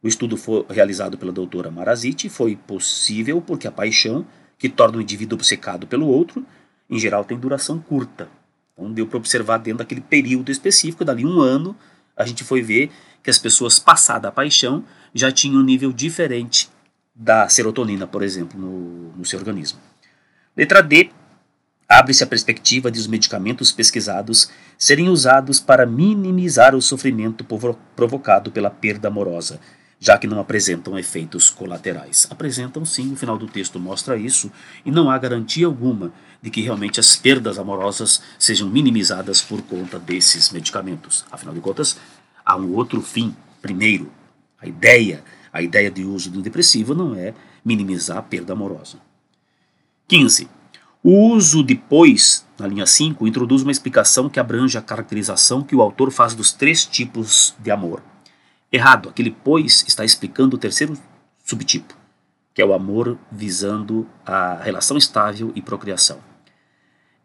O 0.00 0.06
estudo 0.06 0.36
foi 0.36 0.64
realizado 0.70 1.18
pela 1.18 1.32
doutora 1.32 1.68
Maraziti 1.68 2.28
foi 2.28 2.54
possível 2.54 3.42
porque 3.42 3.66
a 3.66 3.72
paixão, 3.72 4.24
que 4.56 4.68
torna 4.68 4.98
o 4.98 5.02
indivíduo 5.02 5.36
obcecado 5.36 5.84
pelo 5.84 6.06
outro, 6.06 6.46
em 6.88 6.96
geral 6.96 7.24
tem 7.24 7.36
duração 7.36 7.80
curta. 7.80 8.28
Então 8.72 8.92
deu 8.92 9.06
para 9.06 9.18
observar 9.18 9.58
dentro 9.58 9.78
daquele 9.78 10.00
período 10.00 10.50
específico, 10.50 11.04
dali 11.04 11.24
um 11.24 11.40
ano, 11.40 11.76
a 12.16 12.24
gente 12.24 12.44
foi 12.44 12.62
ver 12.62 12.90
que 13.22 13.30
as 13.30 13.38
pessoas 13.38 13.78
passada 13.78 14.28
a 14.28 14.32
paixão 14.32 14.84
já 15.14 15.30
tinham 15.30 15.60
um 15.60 15.64
nível 15.64 15.92
diferente 15.92 16.68
da 17.14 17.48
serotonina, 17.48 18.06
por 18.06 18.22
exemplo, 18.22 18.58
no, 18.58 19.12
no 19.16 19.24
seu 19.24 19.38
organismo. 19.38 19.78
Letra 20.56 20.82
D. 20.82 21.10
Abre-se 21.88 22.24
a 22.24 22.26
perspectiva 22.26 22.90
de 22.90 22.98
os 22.98 23.06
medicamentos 23.06 23.70
pesquisados 23.70 24.50
serem 24.78 25.10
usados 25.10 25.60
para 25.60 25.84
minimizar 25.84 26.74
o 26.74 26.80
sofrimento 26.80 27.44
provocado 27.94 28.50
pela 28.50 28.70
perda 28.70 29.08
amorosa, 29.08 29.60
já 30.00 30.16
que 30.16 30.26
não 30.26 30.40
apresentam 30.40 30.98
efeitos 30.98 31.50
colaterais. 31.50 32.26
Apresentam 32.30 32.82
sim, 32.86 33.12
o 33.12 33.16
final 33.16 33.36
do 33.36 33.46
texto 33.46 33.78
mostra 33.78 34.16
isso, 34.16 34.50
e 34.86 34.90
não 34.90 35.10
há 35.10 35.18
garantia 35.18 35.66
alguma 35.66 36.12
de 36.42 36.50
que 36.50 36.60
realmente 36.60 36.98
as 36.98 37.14
perdas 37.14 37.58
amorosas 37.58 38.20
sejam 38.38 38.68
minimizadas 38.68 39.40
por 39.40 39.62
conta 39.62 39.98
desses 39.98 40.50
medicamentos. 40.50 41.24
Afinal 41.30 41.54
de 41.54 41.60
contas, 41.60 41.96
há 42.44 42.56
um 42.56 42.74
outro 42.74 43.00
fim. 43.00 43.34
Primeiro, 43.62 44.10
a 44.60 44.66
ideia, 44.66 45.22
a 45.52 45.62
ideia 45.62 45.90
de 45.90 46.04
uso 46.04 46.30
do 46.30 46.42
depressivo 46.42 46.94
não 46.94 47.14
é 47.14 47.32
minimizar 47.64 48.18
a 48.18 48.22
perda 48.22 48.52
amorosa. 48.52 48.98
15. 50.08 50.48
O 51.04 51.28
uso 51.28 51.62
depois, 51.62 52.44
na 52.58 52.66
linha 52.66 52.86
5, 52.86 53.26
introduz 53.26 53.62
uma 53.62 53.72
explicação 53.72 54.28
que 54.28 54.40
abrange 54.40 54.76
a 54.76 54.82
caracterização 54.82 55.62
que 55.62 55.74
o 55.76 55.80
autor 55.80 56.10
faz 56.10 56.34
dos 56.34 56.52
três 56.52 56.84
tipos 56.84 57.54
de 57.60 57.70
amor. 57.70 58.02
Errado, 58.70 59.08
aquele 59.08 59.30
pois 59.30 59.84
está 59.86 60.04
explicando 60.04 60.56
o 60.56 60.58
terceiro 60.58 60.96
subtipo, 61.44 61.94
que 62.54 62.62
é 62.62 62.64
o 62.64 62.72
amor 62.72 63.18
visando 63.30 64.08
a 64.24 64.54
relação 64.54 64.96
estável 64.96 65.52
e 65.54 65.62
procriação. 65.62 66.31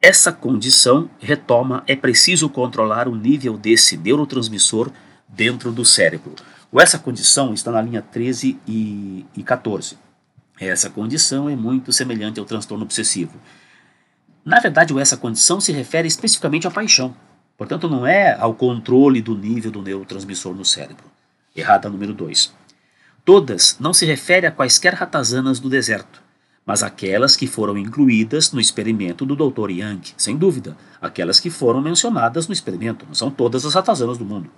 Essa 0.02 0.32
condição 0.32 1.10
retoma 1.20 1.84
é 1.88 1.96
preciso 1.96 2.48
controlar 2.50 3.08
o 3.08 3.16
nível 3.16 3.58
desse 3.58 3.98
neurotransmissor 3.98 4.92
dentro 5.28 5.72
do 5.72 5.84
cérebro. 5.84 6.36
Essa 6.80 7.00
condição 7.00 7.54
está 7.54 7.72
na 7.72 7.82
linha 7.82 8.02
13 8.02 8.60
e, 8.68 9.26
e 9.36 9.42
14. 9.42 9.98
Essa 10.60 10.90
condição 10.90 11.50
é 11.50 11.56
muito 11.56 11.92
semelhante 11.92 12.40
ao 12.40 12.46
transtorno 12.46 12.84
obsessivo. 12.84 13.34
Na 14.46 14.60
verdade, 14.60 14.98
essa 15.00 15.18
condição 15.18 15.60
se 15.60 15.72
refere 15.72 16.08
especificamente 16.08 16.68
à 16.68 16.72
paixão. 16.72 17.16
Portanto, 17.58 17.90
não 17.90 18.06
é 18.06 18.38
ao 18.40 18.54
controle 18.54 19.22
do 19.22 19.36
nível 19.36 19.72
do 19.72 19.82
neurotransmissor 19.82 20.54
no 20.54 20.64
cérebro. 20.64 21.06
Errada 21.56 21.90
número 21.90 22.14
2. 22.14 22.54
Todas 23.26 23.78
não 23.80 23.94
se 23.94 24.06
refere 24.06 24.46
a 24.46 24.52
quaisquer 24.52 24.94
ratazanas 24.94 25.60
do 25.60 25.70
deserto 25.70 26.27
mas 26.68 26.84
aquelas 26.84 27.38
que 27.38 27.48
foram 27.48 27.78
incluídas 27.78 28.52
no 28.52 28.60
experimento 28.60 29.26
do 29.26 29.38
Dr. 29.38 29.72
Young, 29.72 30.02
sem 30.18 30.36
dúvida, 30.36 30.76
aquelas 31.02 31.40
que 31.40 31.50
foram 31.50 31.82
mencionadas 31.82 32.46
no 32.46 32.54
experimento, 32.54 33.06
não 33.08 33.16
são 33.16 33.32
todas 33.32 33.66
as 33.66 33.74
ratazanas 33.74 34.18
do 34.18 34.26
mundo. 34.26 34.52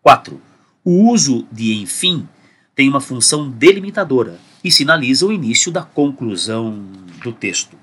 4. 0.00 0.40
O 0.82 1.10
uso 1.12 1.46
de 1.52 1.74
enfim 1.74 2.26
tem 2.74 2.88
uma 2.88 3.02
função 3.02 3.50
delimitadora 3.50 4.38
e 4.64 4.70
sinaliza 4.70 5.26
o 5.26 5.32
início 5.32 5.70
da 5.70 5.82
conclusão 5.82 6.82
do 7.22 7.32
texto. 7.32 7.76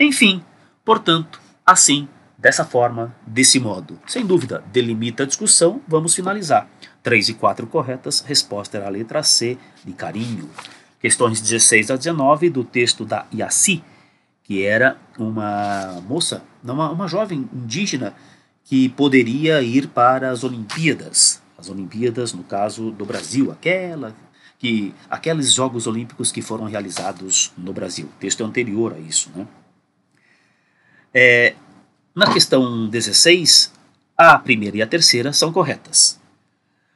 Enfim, 0.00 0.42
portanto, 0.84 1.40
assim, 1.64 2.08
dessa 2.36 2.64
forma, 2.64 3.14
desse 3.24 3.60
modo. 3.60 4.00
Sem 4.04 4.26
dúvida, 4.26 4.64
delimita 4.72 5.22
a 5.22 5.26
discussão, 5.26 5.80
vamos 5.86 6.12
finalizar. 6.12 6.68
3 7.04 7.28
e 7.28 7.34
4 7.34 7.68
corretas, 7.68 8.18
resposta 8.18 8.78
era 8.78 8.86
a 8.86 8.90
letra 8.90 9.22
C, 9.22 9.56
de 9.84 9.92
carinho 9.92 10.50
questões 11.06 11.40
16 11.40 11.92
a 11.92 11.96
19 11.96 12.50
do 12.50 12.64
texto 12.64 13.04
da 13.04 13.26
Yassi, 13.32 13.80
que 14.42 14.64
era 14.64 14.98
uma 15.16 16.02
moça, 16.04 16.42
uma, 16.64 16.90
uma 16.90 17.06
jovem 17.06 17.48
indígena 17.52 18.12
que 18.64 18.88
poderia 18.88 19.62
ir 19.62 19.86
para 19.86 20.30
as 20.32 20.42
Olimpíadas, 20.42 21.40
as 21.56 21.70
Olimpíadas 21.70 22.32
no 22.32 22.42
caso 22.42 22.90
do 22.90 23.06
Brasil, 23.06 23.52
aquela 23.52 24.16
que 24.58 24.92
aqueles 25.08 25.52
Jogos 25.52 25.86
Olímpicos 25.86 26.32
que 26.32 26.42
foram 26.42 26.64
realizados 26.64 27.52
no 27.56 27.72
Brasil. 27.72 28.06
O 28.06 28.18
texto 28.18 28.42
é 28.42 28.46
anterior 28.46 28.92
a 28.92 28.98
isso, 28.98 29.30
né? 29.32 29.46
É, 31.14 31.54
na 32.16 32.32
questão 32.32 32.88
16, 32.88 33.72
a 34.18 34.36
primeira 34.40 34.78
e 34.78 34.82
a 34.82 34.86
terceira 34.88 35.32
são 35.32 35.52
corretas. 35.52 36.18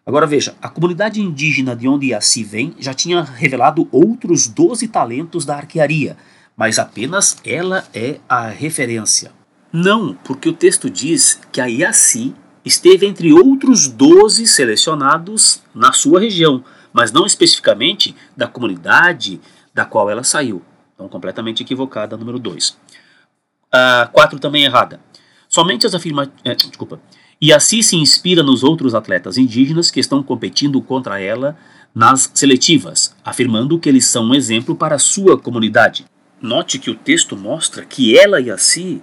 Agora 0.04 0.26
veja, 0.26 0.54
a 0.60 0.68
comunidade 0.68 1.20
indígena 1.20 1.76
de 1.76 1.86
onde 1.86 2.08
Yassi 2.08 2.42
vem 2.42 2.74
já 2.78 2.94
tinha 2.94 3.22
revelado 3.22 3.88
outros 3.92 4.48
12 4.48 4.88
talentos 4.88 5.44
da 5.44 5.56
arquearia, 5.56 6.16
mas 6.56 6.78
apenas 6.78 7.36
ela 7.44 7.84
é 7.94 8.18
a 8.28 8.48
referência. 8.48 9.32
Não, 9.72 10.14
porque 10.24 10.48
o 10.48 10.52
texto 10.52 10.90
diz 10.90 11.40
que 11.52 11.60
a 11.60 11.66
Yassi 11.66 12.34
esteve 12.64 13.06
entre 13.06 13.32
outros 13.32 13.86
12 13.86 14.46
selecionados 14.46 15.62
na 15.74 15.92
sua 15.92 16.20
região, 16.20 16.64
mas 16.92 17.12
não 17.12 17.24
especificamente 17.24 18.16
da 18.36 18.48
comunidade 18.48 19.40
da 19.72 19.84
qual 19.84 20.10
ela 20.10 20.24
saiu. 20.24 20.62
Então, 20.94 21.08
completamente 21.08 21.62
equivocada, 21.62 22.16
número 22.16 22.38
2. 22.38 22.76
A 23.72 24.10
4 24.12 24.38
também 24.38 24.64
errada. 24.64 25.00
Somente 25.48 25.86
as 25.86 25.94
afirmativas. 25.94 26.40
É, 26.44 26.54
desculpa. 26.54 27.00
E 27.42 27.54
assim 27.54 27.80
se 27.80 27.96
inspira 27.96 28.42
nos 28.42 28.62
outros 28.62 28.94
atletas 28.94 29.38
indígenas 29.38 29.90
que 29.90 29.98
estão 29.98 30.22
competindo 30.22 30.80
contra 30.82 31.18
ela 31.18 31.56
nas 31.94 32.30
seletivas, 32.34 33.16
afirmando 33.24 33.78
que 33.78 33.88
eles 33.88 34.04
são 34.04 34.26
um 34.26 34.34
exemplo 34.34 34.76
para 34.76 34.98
sua 34.98 35.38
comunidade. 35.38 36.04
Note 36.40 36.78
que 36.78 36.90
o 36.90 36.94
texto 36.94 37.36
mostra 37.36 37.84
que 37.84 38.18
ela 38.18 38.40
e 38.40 38.50
assim 38.50 39.00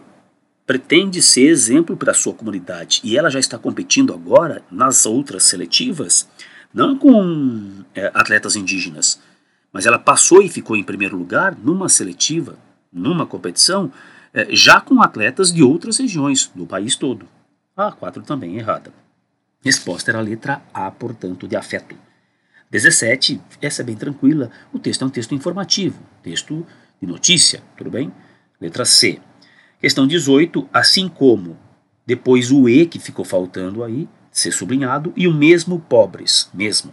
pretende 0.67 1.19
ser 1.21 1.47
exemplo 1.47 1.97
para 1.97 2.13
sua 2.13 2.33
comunidade 2.33 3.01
e 3.03 3.17
ela 3.17 3.31
já 3.31 3.39
está 3.39 3.57
competindo 3.57 4.13
agora 4.13 4.61
nas 4.69 5.05
outras 5.07 5.43
seletivas, 5.43 6.27
não 6.73 6.95
com 6.95 7.83
é, 7.95 8.11
atletas 8.13 8.55
indígenas, 8.55 9.19
mas 9.73 9.85
ela 9.87 9.97
passou 9.97 10.43
e 10.43 10.49
ficou 10.49 10.75
em 10.75 10.83
primeiro 10.83 11.17
lugar 11.17 11.57
numa 11.57 11.89
seletiva, 11.89 12.55
numa 12.93 13.25
competição, 13.25 13.91
é, 14.33 14.47
já 14.51 14.79
com 14.79 15.01
atletas 15.01 15.51
de 15.51 15.63
outras 15.63 15.97
regiões 15.97 16.51
do 16.53 16.67
país 16.67 16.95
todo. 16.95 17.27
A 17.77 17.91
4 17.91 18.23
também 18.23 18.57
errada. 18.57 18.91
Resposta 19.63 20.09
era 20.09 20.17
a 20.17 20.21
letra 20.23 20.63
A, 20.73 20.89
portanto, 20.89 21.47
de 21.47 21.55
afeto. 21.55 21.95
17, 22.71 23.39
essa 23.61 23.83
é 23.83 23.85
bem 23.85 23.95
tranquila, 23.95 24.49
o 24.73 24.79
texto 24.79 25.03
é 25.03 25.05
um 25.05 25.11
texto 25.11 25.35
informativo, 25.35 26.01
texto 26.23 26.65
de 26.99 27.07
notícia, 27.07 27.61
tudo 27.77 27.91
bem? 27.91 28.11
Letra 28.59 28.83
C. 28.83 29.21
Questão 29.79 30.07
18, 30.07 30.67
assim 30.73 31.07
como, 31.07 31.55
depois 32.03 32.51
o 32.51 32.67
E 32.67 32.87
que 32.87 32.97
ficou 32.97 33.23
faltando 33.23 33.83
aí, 33.83 34.09
ser 34.31 34.51
sublinhado, 34.51 35.13
e 35.15 35.27
o 35.27 35.33
mesmo 35.33 35.79
pobres, 35.79 36.49
mesmo. 36.51 36.91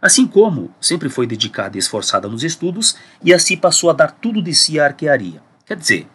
Assim 0.00 0.26
como 0.26 0.74
sempre 0.80 1.10
foi 1.10 1.26
dedicada 1.26 1.76
e 1.76 1.78
esforçada 1.78 2.26
nos 2.26 2.42
estudos, 2.42 2.96
e 3.22 3.34
assim 3.34 3.54
passou 3.54 3.90
a 3.90 3.92
dar 3.92 4.12
tudo 4.12 4.42
de 4.42 4.54
si 4.54 4.80
à 4.80 4.86
arquearia. 4.86 5.42
Quer 5.66 5.76
dizer, 5.76 6.08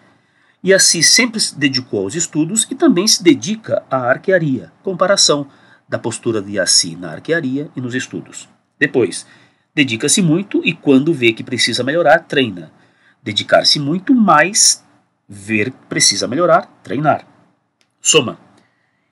e 0.63 0.73
assim 0.73 1.01
sempre 1.01 1.39
se 1.39 1.57
dedicou 1.57 2.03
aos 2.03 2.15
estudos 2.15 2.67
e 2.69 2.75
também 2.75 3.07
se 3.07 3.23
dedica 3.23 3.83
à 3.89 3.97
arquearia. 3.97 4.71
Comparação 4.83 5.47
da 5.89 5.97
postura 5.97 6.41
de 6.41 6.59
Assi 6.59 6.95
na 6.95 7.11
arquearia 7.11 7.69
e 7.75 7.81
nos 7.81 7.95
estudos. 7.95 8.47
Depois, 8.79 9.25
dedica-se 9.73 10.21
muito 10.21 10.61
e 10.63 10.73
quando 10.73 11.13
vê 11.13 11.33
que 11.33 11.43
precisa 11.43 11.83
melhorar, 11.83 12.19
treina. 12.19 12.71
Dedicar-se 13.23 13.79
muito, 13.79 14.13
mas 14.13 14.85
ver 15.27 15.71
que 15.71 15.85
precisa 15.87 16.27
melhorar, 16.27 16.65
treinar. 16.83 17.25
Soma. 17.99 18.37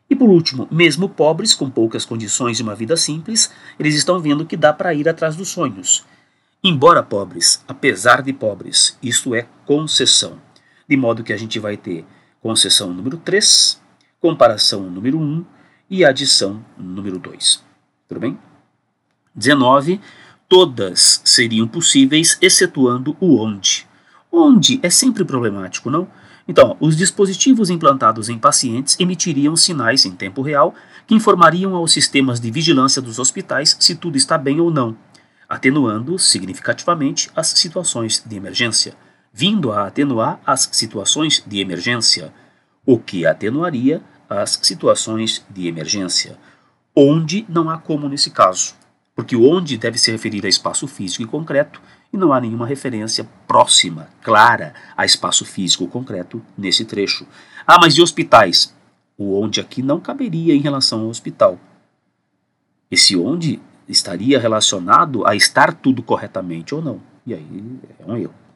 E 0.09 0.15
por 0.15 0.29
último, 0.29 0.67
mesmo 0.71 1.07
pobres, 1.07 1.53
com 1.53 1.69
poucas 1.69 2.05
condições 2.05 2.59
e 2.59 2.63
uma 2.63 2.75
vida 2.75 2.97
simples, 2.97 3.51
eles 3.79 3.95
estão 3.95 4.19
vendo 4.19 4.45
que 4.45 4.57
dá 4.57 4.73
para 4.73 4.93
ir 4.93 5.07
atrás 5.07 5.35
dos 5.35 5.49
sonhos. 5.49 6.03
Embora 6.63 7.03
pobres, 7.03 7.63
apesar 7.67 8.21
de 8.21 8.33
pobres, 8.33 8.97
isto 9.01 9.35
é 9.35 9.47
concessão 9.65 10.39
de 10.89 10.97
modo 10.97 11.23
que 11.23 11.31
a 11.31 11.37
gente 11.37 11.59
vai 11.59 11.77
ter 11.77 12.03
concessão 12.41 12.91
número 12.91 13.15
3, 13.17 13.79
comparação 14.19 14.89
número 14.89 15.19
1 15.19 15.45
e 15.87 16.03
adição 16.03 16.65
número 16.75 17.19
2. 17.19 17.63
Tudo 18.07 18.19
bem? 18.19 18.39
19. 19.35 20.01
Todas 20.47 21.21
seriam 21.23 21.67
possíveis, 21.67 22.39
excetuando 22.41 23.15
o 23.19 23.39
onde. 23.39 23.87
Onde 24.31 24.79
é 24.81 24.89
sempre 24.89 25.23
problemático, 25.23 25.91
não? 25.91 26.07
Então, 26.47 26.75
os 26.79 26.97
dispositivos 26.97 27.69
implantados 27.69 28.27
em 28.27 28.39
pacientes 28.39 28.99
emitiriam 28.99 29.55
sinais 29.55 30.05
em 30.05 30.11
tempo 30.11 30.41
real 30.41 30.73
que 31.05 31.13
informariam 31.13 31.75
aos 31.75 31.91
sistemas 31.91 32.39
de 32.39 32.49
vigilância 32.49 32.99
dos 32.99 33.19
hospitais 33.19 33.77
se 33.79 33.93
tudo 33.93 34.17
está 34.17 34.39
bem 34.39 34.59
ou 34.59 34.71
não, 34.71 34.97
atenuando 35.47 36.17
significativamente 36.17 37.29
as 37.35 37.49
situações 37.49 38.23
de 38.25 38.35
emergência 38.35 38.95
vindo 39.39 39.71
a 39.71 39.87
atenuar 39.87 40.37
as 40.45 40.67
situações 40.73 41.41
de 41.47 41.61
emergência, 41.61 42.33
o 42.85 42.99
que 42.99 43.25
atenuaria 43.25 44.01
as 44.29 44.59
situações 44.61 45.45
de 45.49 45.65
emergência, 45.65 46.37
onde 46.93 47.45
não 47.47 47.69
há 47.69 47.77
como 47.77 48.09
nesse 48.09 48.31
caso, 48.31 48.75
porque 49.15 49.37
o 49.37 49.49
onde 49.49 49.77
deve 49.77 49.97
se 49.97 50.11
referir 50.11 50.45
a 50.45 50.49
espaço 50.49 50.89
físico 50.89 51.23
e 51.23 51.25
concreto 51.25 51.81
e 52.11 52.17
não 52.17 52.33
há 52.33 52.41
nenhuma 52.41 52.67
referência 52.67 53.25
próxima, 53.47 54.09
clara, 54.21 54.73
a 54.97 55.05
espaço 55.05 55.45
físico 55.45 55.87
concreto 55.87 56.41
nesse 56.57 56.83
trecho. 56.83 57.25
Ah, 57.65 57.77
mas 57.79 57.93
e 57.93 58.01
hospitais? 58.01 58.75
O 59.17 59.41
onde 59.41 59.61
aqui 59.61 59.81
não 59.81 60.01
caberia 60.01 60.53
em 60.53 60.59
relação 60.59 60.99
ao 60.99 61.07
hospital. 61.07 61.57
Esse 62.91 63.15
onde 63.15 63.61
estaria 63.87 64.37
relacionado 64.37 65.25
a 65.25 65.33
estar 65.33 65.73
tudo 65.75 66.03
corretamente 66.03 66.75
ou 66.75 66.81
não. 66.81 66.99
E 67.25 67.33
aí 67.33 67.79
é 67.99 68.05
um 68.05 68.17
erro. 68.17 68.48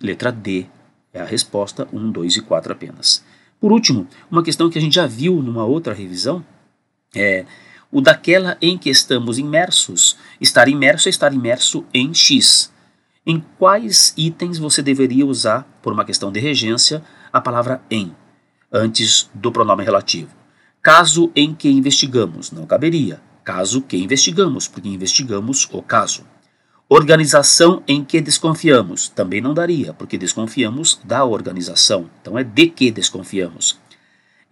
Letra 0.00 0.30
D 0.30 0.66
é 1.12 1.20
a 1.20 1.24
resposta, 1.24 1.88
1, 1.92 2.10
2 2.10 2.36
e 2.36 2.42
4 2.42 2.72
apenas. 2.72 3.24
Por 3.60 3.72
último, 3.72 4.06
uma 4.30 4.42
questão 4.42 4.68
que 4.68 4.78
a 4.78 4.80
gente 4.80 4.94
já 4.94 5.06
viu 5.06 5.42
numa 5.42 5.64
outra 5.64 5.94
revisão 5.94 6.44
é 7.14 7.46
o 7.90 8.00
daquela 8.00 8.58
em 8.60 8.76
que 8.76 8.90
estamos 8.90 9.38
imersos. 9.38 10.16
Estar 10.40 10.68
imerso 10.68 11.08
é 11.08 11.10
estar 11.10 11.32
imerso 11.32 11.84
em 11.94 12.12
X. 12.12 12.72
Em 13.24 13.42
quais 13.58 14.12
itens 14.16 14.58
você 14.58 14.82
deveria 14.82 15.26
usar, 15.26 15.66
por 15.82 15.92
uma 15.92 16.04
questão 16.04 16.30
de 16.30 16.38
regência, 16.38 17.02
a 17.32 17.40
palavra 17.40 17.80
em, 17.90 18.14
antes 18.70 19.30
do 19.34 19.50
pronome 19.50 19.82
relativo? 19.82 20.30
Caso 20.82 21.32
em 21.34 21.54
que 21.54 21.68
investigamos, 21.68 22.52
não 22.52 22.66
caberia. 22.66 23.20
Caso 23.42 23.80
que 23.80 23.96
investigamos, 23.96 24.68
porque 24.68 24.88
investigamos 24.88 25.68
o 25.72 25.82
caso. 25.82 26.24
Organização 26.88 27.82
em 27.88 28.04
que 28.04 28.20
desconfiamos 28.20 29.08
também 29.08 29.40
não 29.40 29.52
daria, 29.52 29.92
porque 29.92 30.16
desconfiamos 30.16 31.00
da 31.02 31.24
organização. 31.24 32.08
Então 32.22 32.38
é 32.38 32.44
de 32.44 32.68
que 32.68 32.92
desconfiamos. 32.92 33.76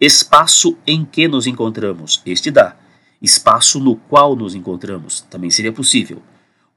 Espaço 0.01 0.77
em 0.85 1.05
que 1.05 1.29
nos 1.29 1.47
encontramos, 1.47 2.21
este 2.25 2.51
dá. 2.51 2.75
Espaço 3.21 3.79
no 3.79 3.95
qual 3.95 4.35
nos 4.35 4.53
encontramos, 4.53 5.21
também 5.29 5.49
seria 5.49 5.71
possível. 5.71 6.21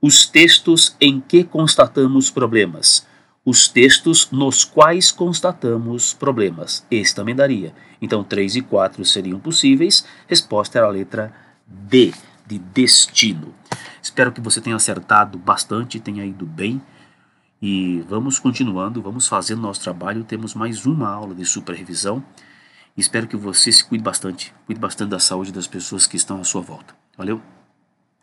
Os 0.00 0.26
textos 0.26 0.94
em 1.00 1.20
que 1.20 1.42
constatamos 1.42 2.30
problemas, 2.30 3.04
os 3.44 3.66
textos 3.66 4.30
nos 4.30 4.62
quais 4.62 5.10
constatamos 5.10 6.14
problemas. 6.14 6.86
Esse 6.88 7.12
também 7.12 7.34
daria. 7.34 7.74
Então, 8.00 8.22
3 8.22 8.56
e 8.56 8.62
4 8.62 9.04
seriam 9.04 9.40
possíveis. 9.40 10.04
Resposta 10.28 10.78
era 10.78 10.86
a 10.86 10.90
letra 10.90 11.34
D, 11.66 12.12
de 12.46 12.58
destino. 12.58 13.52
Espero 14.08 14.32
que 14.32 14.40
você 14.40 14.58
tenha 14.58 14.74
acertado 14.74 15.36
bastante, 15.36 16.00
tenha 16.00 16.24
ido 16.24 16.46
bem. 16.46 16.80
E 17.60 18.00
vamos 18.08 18.38
continuando, 18.38 19.02
vamos 19.02 19.28
fazendo 19.28 19.60
nosso 19.60 19.82
trabalho. 19.82 20.24
Temos 20.24 20.54
mais 20.54 20.86
uma 20.86 21.10
aula 21.10 21.34
de 21.34 21.44
superrevisão. 21.44 22.24
Espero 22.96 23.28
que 23.28 23.36
você 23.36 23.70
se 23.70 23.84
cuide 23.84 24.02
bastante, 24.02 24.54
cuide 24.64 24.80
bastante 24.80 25.10
da 25.10 25.18
saúde 25.18 25.52
das 25.52 25.66
pessoas 25.66 26.06
que 26.06 26.16
estão 26.16 26.40
à 26.40 26.44
sua 26.44 26.62
volta. 26.62 26.96
Valeu? 27.18 27.42